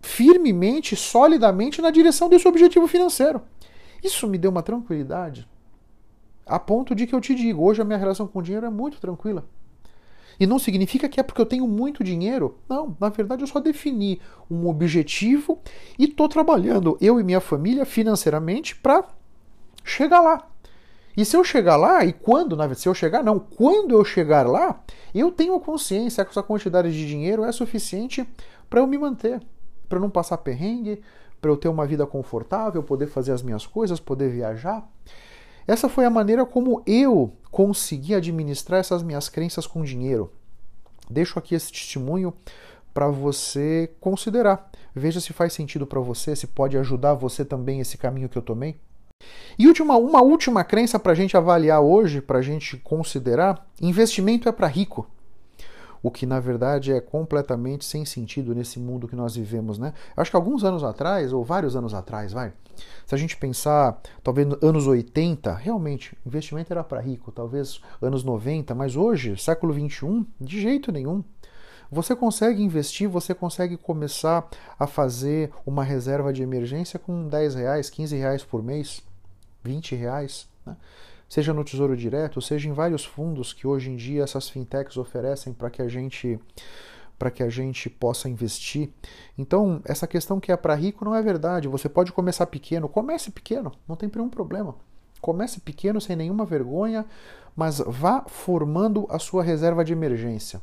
firmemente, 0.01 0.95
solidamente 0.95 1.81
na 1.81 1.91
direção 1.91 2.29
desse 2.29 2.47
objetivo 2.47 2.87
financeiro. 2.87 3.41
Isso 4.01 4.27
me 4.27 4.37
deu 4.37 4.49
uma 4.49 4.63
tranquilidade, 4.63 5.45
a 6.45 6.57
ponto 6.57 6.95
de 6.95 7.05
que 7.05 7.13
eu 7.13 7.21
te 7.21 7.35
digo, 7.35 7.63
hoje 7.63 7.81
a 7.81 7.85
minha 7.85 7.99
relação 7.99 8.25
com 8.25 8.39
o 8.39 8.41
dinheiro 8.41 8.65
é 8.65 8.69
muito 8.69 8.99
tranquila. 8.99 9.45
E 10.39 10.47
não 10.47 10.57
significa 10.57 11.09
que 11.09 11.19
é 11.19 11.23
porque 11.23 11.41
eu 11.41 11.45
tenho 11.45 11.67
muito 11.67 12.03
dinheiro. 12.03 12.57
Não, 12.67 12.95
na 12.99 13.09
verdade 13.09 13.43
eu 13.43 13.47
só 13.47 13.59
defini 13.59 14.21
um 14.49 14.67
objetivo 14.67 15.59
e 15.97 16.05
estou 16.05 16.29
trabalhando, 16.29 16.97
eu 17.01 17.19
e 17.19 17.23
minha 17.23 17.41
família, 17.41 17.85
financeiramente 17.85 18.75
para 18.75 19.05
chegar 19.83 20.21
lá. 20.21 20.47
E 21.15 21.25
se 21.25 21.35
eu 21.35 21.43
chegar 21.43 21.75
lá, 21.75 22.05
e 22.05 22.13
quando, 22.13 22.55
na 22.55 22.63
verdade, 22.63 22.81
se 22.81 22.89
eu 22.89 22.93
chegar, 22.93 23.23
não, 23.23 23.39
quando 23.39 23.91
eu 23.91 24.05
chegar 24.05 24.47
lá, 24.47 24.81
eu 25.13 25.31
tenho 25.31 25.59
consciência 25.59 26.23
que 26.23 26.31
essa 26.31 26.43
quantidade 26.43 26.91
de 26.91 27.07
dinheiro 27.07 27.43
é 27.43 27.51
suficiente 27.51 28.27
para 28.69 28.79
eu 28.79 28.87
me 28.87 28.97
manter, 28.97 29.41
para 29.87 29.99
não 29.99 30.09
passar 30.09 30.37
perrengue, 30.37 31.01
para 31.41 31.49
eu 31.49 31.57
ter 31.57 31.67
uma 31.67 31.85
vida 31.85 32.05
confortável, 32.05 32.83
poder 32.83 33.07
fazer 33.07 33.31
as 33.31 33.41
minhas 33.41 33.65
coisas, 33.65 33.99
poder 33.99 34.29
viajar. 34.29 34.87
Essa 35.67 35.87
foi 35.87 36.05
a 36.05 36.09
maneira 36.09 36.45
como 36.45 36.81
eu 36.85 37.33
consegui 37.51 38.15
administrar 38.15 38.79
essas 38.79 39.03
minhas 39.03 39.29
crenças 39.29 39.67
com 39.67 39.83
dinheiro. 39.83 40.31
Deixo 41.09 41.39
aqui 41.39 41.55
esse 41.55 41.71
testemunho 41.71 42.33
para 42.93 43.07
você 43.07 43.91
considerar. 43.99 44.69
Veja 44.93 45.21
se 45.21 45.31
faz 45.31 45.53
sentido 45.53 45.85
para 45.85 45.99
você, 45.99 46.35
se 46.35 46.47
pode 46.47 46.77
ajudar 46.77 47.13
você 47.13 47.45
também 47.45 47.79
esse 47.79 47.97
caminho 47.97 48.29
que 48.29 48.37
eu 48.37 48.41
tomei. 48.41 48.79
E 49.59 49.67
última, 49.67 49.97
uma 49.97 50.21
última 50.21 50.63
crença 50.63 50.97
para 50.97 51.11
a 51.11 51.15
gente 51.15 51.35
avaliar 51.35 51.81
hoje, 51.81 52.21
para 52.21 52.39
a 52.39 52.41
gente 52.41 52.77
considerar: 52.77 53.67
investimento 53.81 54.47
é 54.47 54.53
para 54.53 54.67
rico. 54.67 55.05
O 56.01 56.09
que 56.09 56.25
na 56.25 56.39
verdade 56.39 56.93
é 56.93 57.01
completamente 57.01 57.83
sem 57.83 58.05
sentido 58.05 58.55
nesse 58.55 58.79
mundo 58.79 59.05
que 59.05 59.17
nós 59.17 59.35
vivemos, 59.35 59.77
né? 59.77 59.93
Acho 60.15 60.31
que 60.31 60.37
alguns 60.37 60.63
anos 60.63 60.81
atrás, 60.81 61.33
ou 61.33 61.43
vários 61.43 61.75
anos 61.75 61.93
atrás, 61.93 62.31
vai. 62.31 62.53
Se 63.05 63.13
a 63.13 63.17
gente 63.17 63.35
pensar, 63.35 64.01
talvez 64.23 64.47
anos 64.61 64.87
80, 64.87 65.53
realmente, 65.55 66.17
investimento 66.25 66.71
era 66.71 66.81
para 66.81 67.01
rico, 67.01 67.29
talvez 67.29 67.81
anos 68.01 68.23
90, 68.23 68.73
mas 68.73 68.95
hoje, 68.95 69.35
século 69.35 69.73
21, 69.73 70.25
de 70.39 70.61
jeito 70.61 70.89
nenhum. 70.89 71.21
Você 71.91 72.15
consegue 72.15 72.63
investir, 72.63 73.09
você 73.09 73.33
consegue 73.33 73.75
começar 73.75 74.47
a 74.79 74.87
fazer 74.87 75.51
uma 75.65 75.83
reserva 75.83 76.31
de 76.31 76.41
emergência 76.41 76.97
com 76.97 77.27
10 77.27 77.55
reais, 77.55 77.89
15 77.89 78.15
reais 78.15 78.43
por 78.43 78.63
mês, 78.63 79.01
20 79.63 79.95
reais, 79.95 80.47
né? 80.65 80.75
seja 81.27 81.53
no 81.53 81.63
Tesouro 81.63 81.95
Direto, 81.95 82.41
seja 82.41 82.67
em 82.67 82.73
vários 82.73 83.05
fundos 83.05 83.53
que 83.53 83.67
hoje 83.67 83.91
em 83.91 83.95
dia 83.95 84.23
essas 84.23 84.49
fintechs 84.49 84.97
oferecem 84.97 85.53
para 85.53 85.69
que 85.69 85.81
a 85.81 85.87
gente 85.87 86.39
para 87.17 87.29
que 87.29 87.43
a 87.43 87.49
gente 87.49 87.89
possa 87.89 88.29
investir. 88.29 88.89
Então, 89.37 89.81
essa 89.83 90.07
questão 90.07 90.39
que 90.39 90.53
é 90.53 90.55
para 90.55 90.73
rico 90.73 91.03
não 91.03 91.13
é 91.13 91.21
verdade. 91.21 91.67
Você 91.67 91.89
pode 91.89 92.13
começar 92.13 92.45
pequeno, 92.45 92.87
comece 92.87 93.29
pequeno, 93.29 93.73
não 93.85 93.97
tem 93.97 94.09
nenhum 94.15 94.29
problema. 94.29 94.73
Comece 95.19 95.59
pequeno 95.59 95.99
sem 95.99 96.15
nenhuma 96.15 96.45
vergonha, 96.45 97.05
mas 97.53 97.79
vá 97.85 98.23
formando 98.25 99.05
a 99.09 99.19
sua 99.19 99.43
reserva 99.43 99.83
de 99.83 99.91
emergência. 99.91 100.61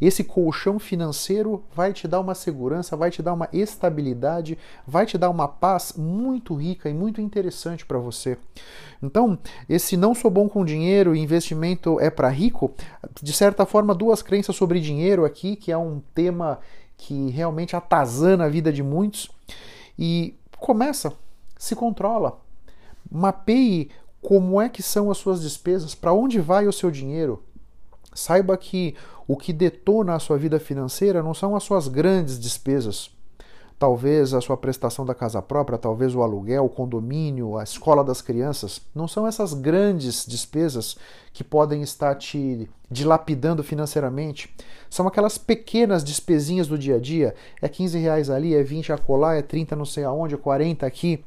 Esse 0.00 0.24
colchão 0.24 0.78
financeiro 0.78 1.62
vai 1.74 1.92
te 1.92 2.08
dar 2.08 2.20
uma 2.20 2.34
segurança, 2.34 2.96
vai 2.96 3.10
te 3.10 3.22
dar 3.22 3.34
uma 3.34 3.48
estabilidade, 3.52 4.56
vai 4.86 5.04
te 5.04 5.18
dar 5.18 5.28
uma 5.28 5.46
paz 5.46 5.92
muito 5.96 6.54
rica 6.54 6.88
e 6.88 6.94
muito 6.94 7.20
interessante 7.20 7.84
para 7.84 7.98
você. 7.98 8.38
Então, 9.02 9.38
esse 9.68 9.96
não 9.96 10.14
sou 10.14 10.30
bom 10.30 10.48
com 10.48 10.64
dinheiro, 10.64 11.14
investimento 11.14 12.00
é 12.00 12.08
para 12.08 12.28
rico, 12.28 12.72
de 13.22 13.32
certa 13.32 13.66
forma, 13.66 13.94
duas 13.94 14.22
crenças 14.22 14.56
sobre 14.56 14.80
dinheiro 14.80 15.24
aqui, 15.24 15.54
que 15.54 15.70
é 15.70 15.76
um 15.76 16.00
tema 16.14 16.60
que 16.96 17.30
realmente 17.30 17.76
atazana 17.76 18.44
a 18.44 18.48
vida 18.48 18.72
de 18.72 18.82
muitos. 18.82 19.30
E 19.98 20.34
começa, 20.58 21.12
se 21.58 21.76
controla, 21.76 22.40
mapeie 23.10 23.90
como 24.22 24.60
é 24.60 24.68
que 24.68 24.82
são 24.82 25.10
as 25.10 25.18
suas 25.18 25.40
despesas, 25.40 25.94
para 25.94 26.12
onde 26.12 26.40
vai 26.40 26.66
o 26.66 26.72
seu 26.72 26.90
dinheiro. 26.90 27.42
Saiba 28.12 28.56
que 28.56 28.94
o 29.26 29.36
que 29.36 29.52
detona 29.52 30.14
a 30.14 30.18
sua 30.18 30.36
vida 30.36 30.58
financeira 30.58 31.22
não 31.22 31.34
são 31.34 31.54
as 31.54 31.62
suas 31.62 31.88
grandes 31.88 32.38
despesas. 32.38 33.10
Talvez 33.78 34.34
a 34.34 34.42
sua 34.42 34.58
prestação 34.58 35.06
da 35.06 35.14
casa 35.14 35.40
própria, 35.40 35.78
talvez 35.78 36.14
o 36.14 36.20
aluguel, 36.20 36.66
o 36.66 36.68
condomínio, 36.68 37.56
a 37.56 37.62
escola 37.62 38.04
das 38.04 38.20
crianças. 38.20 38.82
Não 38.94 39.08
são 39.08 39.26
essas 39.26 39.54
grandes 39.54 40.26
despesas 40.26 40.98
que 41.32 41.42
podem 41.42 41.80
estar 41.80 42.14
te 42.16 42.68
dilapidando 42.90 43.64
financeiramente. 43.64 44.54
São 44.90 45.08
aquelas 45.08 45.38
pequenas 45.38 46.04
despesinhas 46.04 46.66
do 46.66 46.76
dia 46.76 46.96
a 46.96 47.00
dia. 47.00 47.34
É 47.62 47.68
15 47.70 47.98
reais 47.98 48.28
ali, 48.28 48.54
é 48.54 48.62
20 48.62 48.92
acolá, 48.92 49.36
é 49.36 49.40
30 49.40 49.74
não 49.74 49.86
sei 49.86 50.04
aonde, 50.04 50.34
é 50.34 50.38
40 50.38 50.84
aqui. 50.84 51.24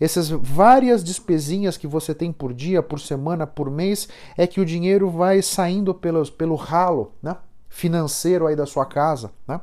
Essas 0.00 0.28
várias 0.28 1.02
despesinhas 1.02 1.76
que 1.76 1.86
você 1.86 2.14
tem 2.14 2.32
por 2.32 2.52
dia, 2.52 2.82
por 2.82 3.00
semana, 3.00 3.46
por 3.46 3.70
mês, 3.70 4.08
é 4.36 4.46
que 4.46 4.60
o 4.60 4.64
dinheiro 4.64 5.10
vai 5.10 5.42
saindo 5.42 5.94
pelos, 5.94 6.30
pelo 6.30 6.54
ralo 6.54 7.12
né? 7.22 7.36
financeiro 7.68 8.46
aí 8.46 8.54
da 8.54 8.66
sua 8.66 8.86
casa. 8.86 9.32
Né? 9.46 9.60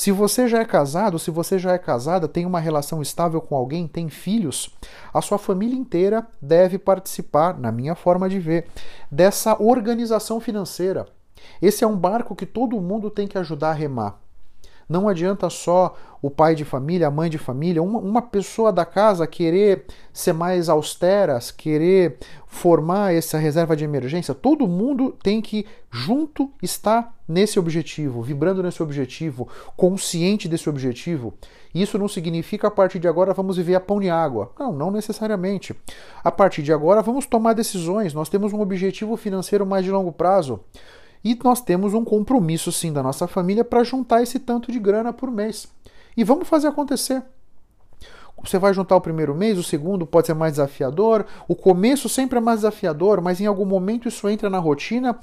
Se 0.00 0.10
você 0.10 0.48
já 0.48 0.60
é 0.60 0.64
casado, 0.64 1.18
se 1.18 1.30
você 1.30 1.58
já 1.58 1.72
é 1.72 1.78
casada, 1.78 2.26
tem 2.26 2.46
uma 2.46 2.58
relação 2.58 3.02
estável 3.02 3.40
com 3.40 3.54
alguém, 3.54 3.86
tem 3.86 4.08
filhos, 4.08 4.74
a 5.12 5.20
sua 5.20 5.36
família 5.36 5.76
inteira 5.76 6.26
deve 6.40 6.78
participar, 6.78 7.58
na 7.58 7.70
minha 7.70 7.94
forma 7.94 8.26
de 8.26 8.40
ver, 8.40 8.66
dessa 9.10 9.62
organização 9.62 10.40
financeira. 10.40 11.06
Esse 11.60 11.84
é 11.84 11.86
um 11.86 11.96
barco 11.96 12.34
que 12.34 12.46
todo 12.46 12.80
mundo 12.80 13.10
tem 13.10 13.28
que 13.28 13.36
ajudar 13.36 13.70
a 13.70 13.74
remar. 13.74 14.18
Não 14.90 15.08
adianta 15.08 15.48
só 15.48 15.94
o 16.20 16.28
pai 16.28 16.56
de 16.56 16.64
família, 16.64 17.06
a 17.06 17.10
mãe 17.12 17.30
de 17.30 17.38
família, 17.38 17.80
uma, 17.80 18.00
uma 18.00 18.20
pessoa 18.20 18.72
da 18.72 18.84
casa 18.84 19.24
querer 19.24 19.84
ser 20.12 20.32
mais 20.32 20.68
austera, 20.68 21.38
querer 21.56 22.18
formar 22.44 23.14
essa 23.14 23.38
reserva 23.38 23.76
de 23.76 23.84
emergência. 23.84 24.34
Todo 24.34 24.66
mundo 24.66 25.16
tem 25.22 25.40
que 25.40 25.64
junto 25.92 26.50
estar 26.60 27.14
nesse 27.28 27.56
objetivo, 27.56 28.20
vibrando 28.20 28.64
nesse 28.64 28.82
objetivo, 28.82 29.48
consciente 29.76 30.48
desse 30.48 30.68
objetivo. 30.68 31.34
Isso 31.72 31.96
não 31.96 32.08
significa 32.08 32.66
a 32.66 32.70
partir 32.70 32.98
de 32.98 33.06
agora 33.06 33.32
vamos 33.32 33.58
viver 33.58 33.76
a 33.76 33.80
pão 33.80 34.02
e 34.02 34.10
água. 34.10 34.50
Não, 34.58 34.72
não 34.72 34.90
necessariamente. 34.90 35.72
A 36.24 36.32
partir 36.32 36.64
de 36.64 36.72
agora 36.72 37.00
vamos 37.00 37.26
tomar 37.26 37.52
decisões. 37.52 38.12
Nós 38.12 38.28
temos 38.28 38.52
um 38.52 38.60
objetivo 38.60 39.16
financeiro 39.16 39.64
mais 39.64 39.84
de 39.84 39.92
longo 39.92 40.10
prazo. 40.10 40.58
E 41.22 41.38
nós 41.44 41.60
temos 41.60 41.94
um 41.94 42.04
compromisso, 42.04 42.72
sim, 42.72 42.92
da 42.92 43.02
nossa 43.02 43.26
família 43.26 43.64
para 43.64 43.84
juntar 43.84 44.22
esse 44.22 44.38
tanto 44.38 44.72
de 44.72 44.78
grana 44.78 45.12
por 45.12 45.30
mês. 45.30 45.68
E 46.16 46.24
vamos 46.24 46.48
fazer 46.48 46.68
acontecer. 46.68 47.22
Você 48.42 48.58
vai 48.58 48.72
juntar 48.72 48.96
o 48.96 49.00
primeiro 49.00 49.34
mês, 49.34 49.58
o 49.58 49.62
segundo 49.62 50.06
pode 50.06 50.26
ser 50.26 50.34
mais 50.34 50.54
desafiador, 50.54 51.26
o 51.46 51.54
começo 51.54 52.08
sempre 52.08 52.38
é 52.38 52.40
mais 52.40 52.60
desafiador, 52.60 53.20
mas 53.20 53.38
em 53.38 53.46
algum 53.46 53.66
momento 53.66 54.08
isso 54.08 54.28
entra 54.30 54.48
na 54.48 54.58
rotina, 54.58 55.18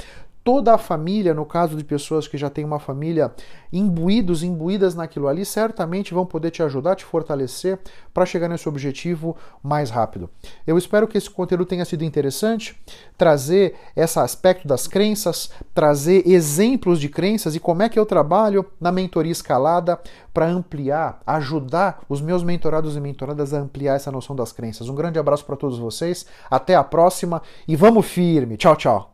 toda 0.48 0.74
a 0.74 0.78
família, 0.78 1.34
no 1.34 1.46
caso 1.46 1.76
de 1.76 1.84
pessoas 1.84 2.26
que 2.26 2.38
já 2.38 2.50
têm 2.50 2.64
uma 2.64 2.80
família 2.80 3.34
imbuídos, 3.70 4.44
imbuídas 4.44 4.96
naquilo 4.96 5.28
ali, 5.28 5.44
certamente 5.44 6.14
vão 6.14 6.26
poder 6.26 6.52
te 6.52 6.64
ajudar, 6.64 6.96
te 6.96 7.04
fortalecer 7.04 7.78
para 8.14 8.26
chegar 8.26 8.48
nesse 8.48 8.70
objetivo 8.70 9.36
mais 9.62 9.90
rápido. 9.90 10.30
Eu 10.66 10.78
espero 10.78 11.06
que 11.06 11.18
esse 11.18 11.30
conteúdo 11.30 11.66
tenha 11.66 11.84
sido 11.84 12.06
interessante, 12.06 12.82
trazer 13.18 13.76
esse 13.94 14.18
aspecto 14.20 14.66
das 14.66 14.88
crenças, 14.88 15.52
trazer 15.74 16.26
exemplos 16.26 16.98
de 17.02 17.10
crenças 17.10 17.54
e 17.54 17.60
como 17.60 17.84
é 17.84 17.90
que 17.90 18.00
eu 18.00 18.06
trabalho 18.06 18.66
na 18.80 18.90
mentoria 18.90 19.34
escalada 19.34 20.00
para 20.34 20.48
ampliar, 20.48 21.20
ajudar 21.28 22.00
os 22.08 22.22
meus 22.22 22.42
mentorados 22.42 22.96
e 22.96 23.02
mentoradas 23.02 23.54
a 23.54 23.60
ampliar 23.60 23.96
essa 23.96 24.14
noção 24.14 24.34
das 24.34 24.54
crenças. 24.54 24.88
Um 24.88 24.96
grande 24.96 25.20
abraço 25.20 25.44
para 25.44 25.58
todos 25.58 25.78
vocês, 25.78 26.26
até 26.50 26.74
a 26.74 26.86
próxima 26.86 27.42
e 27.68 27.76
vamos 27.76 28.06
firme. 28.06 28.56
Tchau, 28.56 28.78
tchau. 28.78 29.14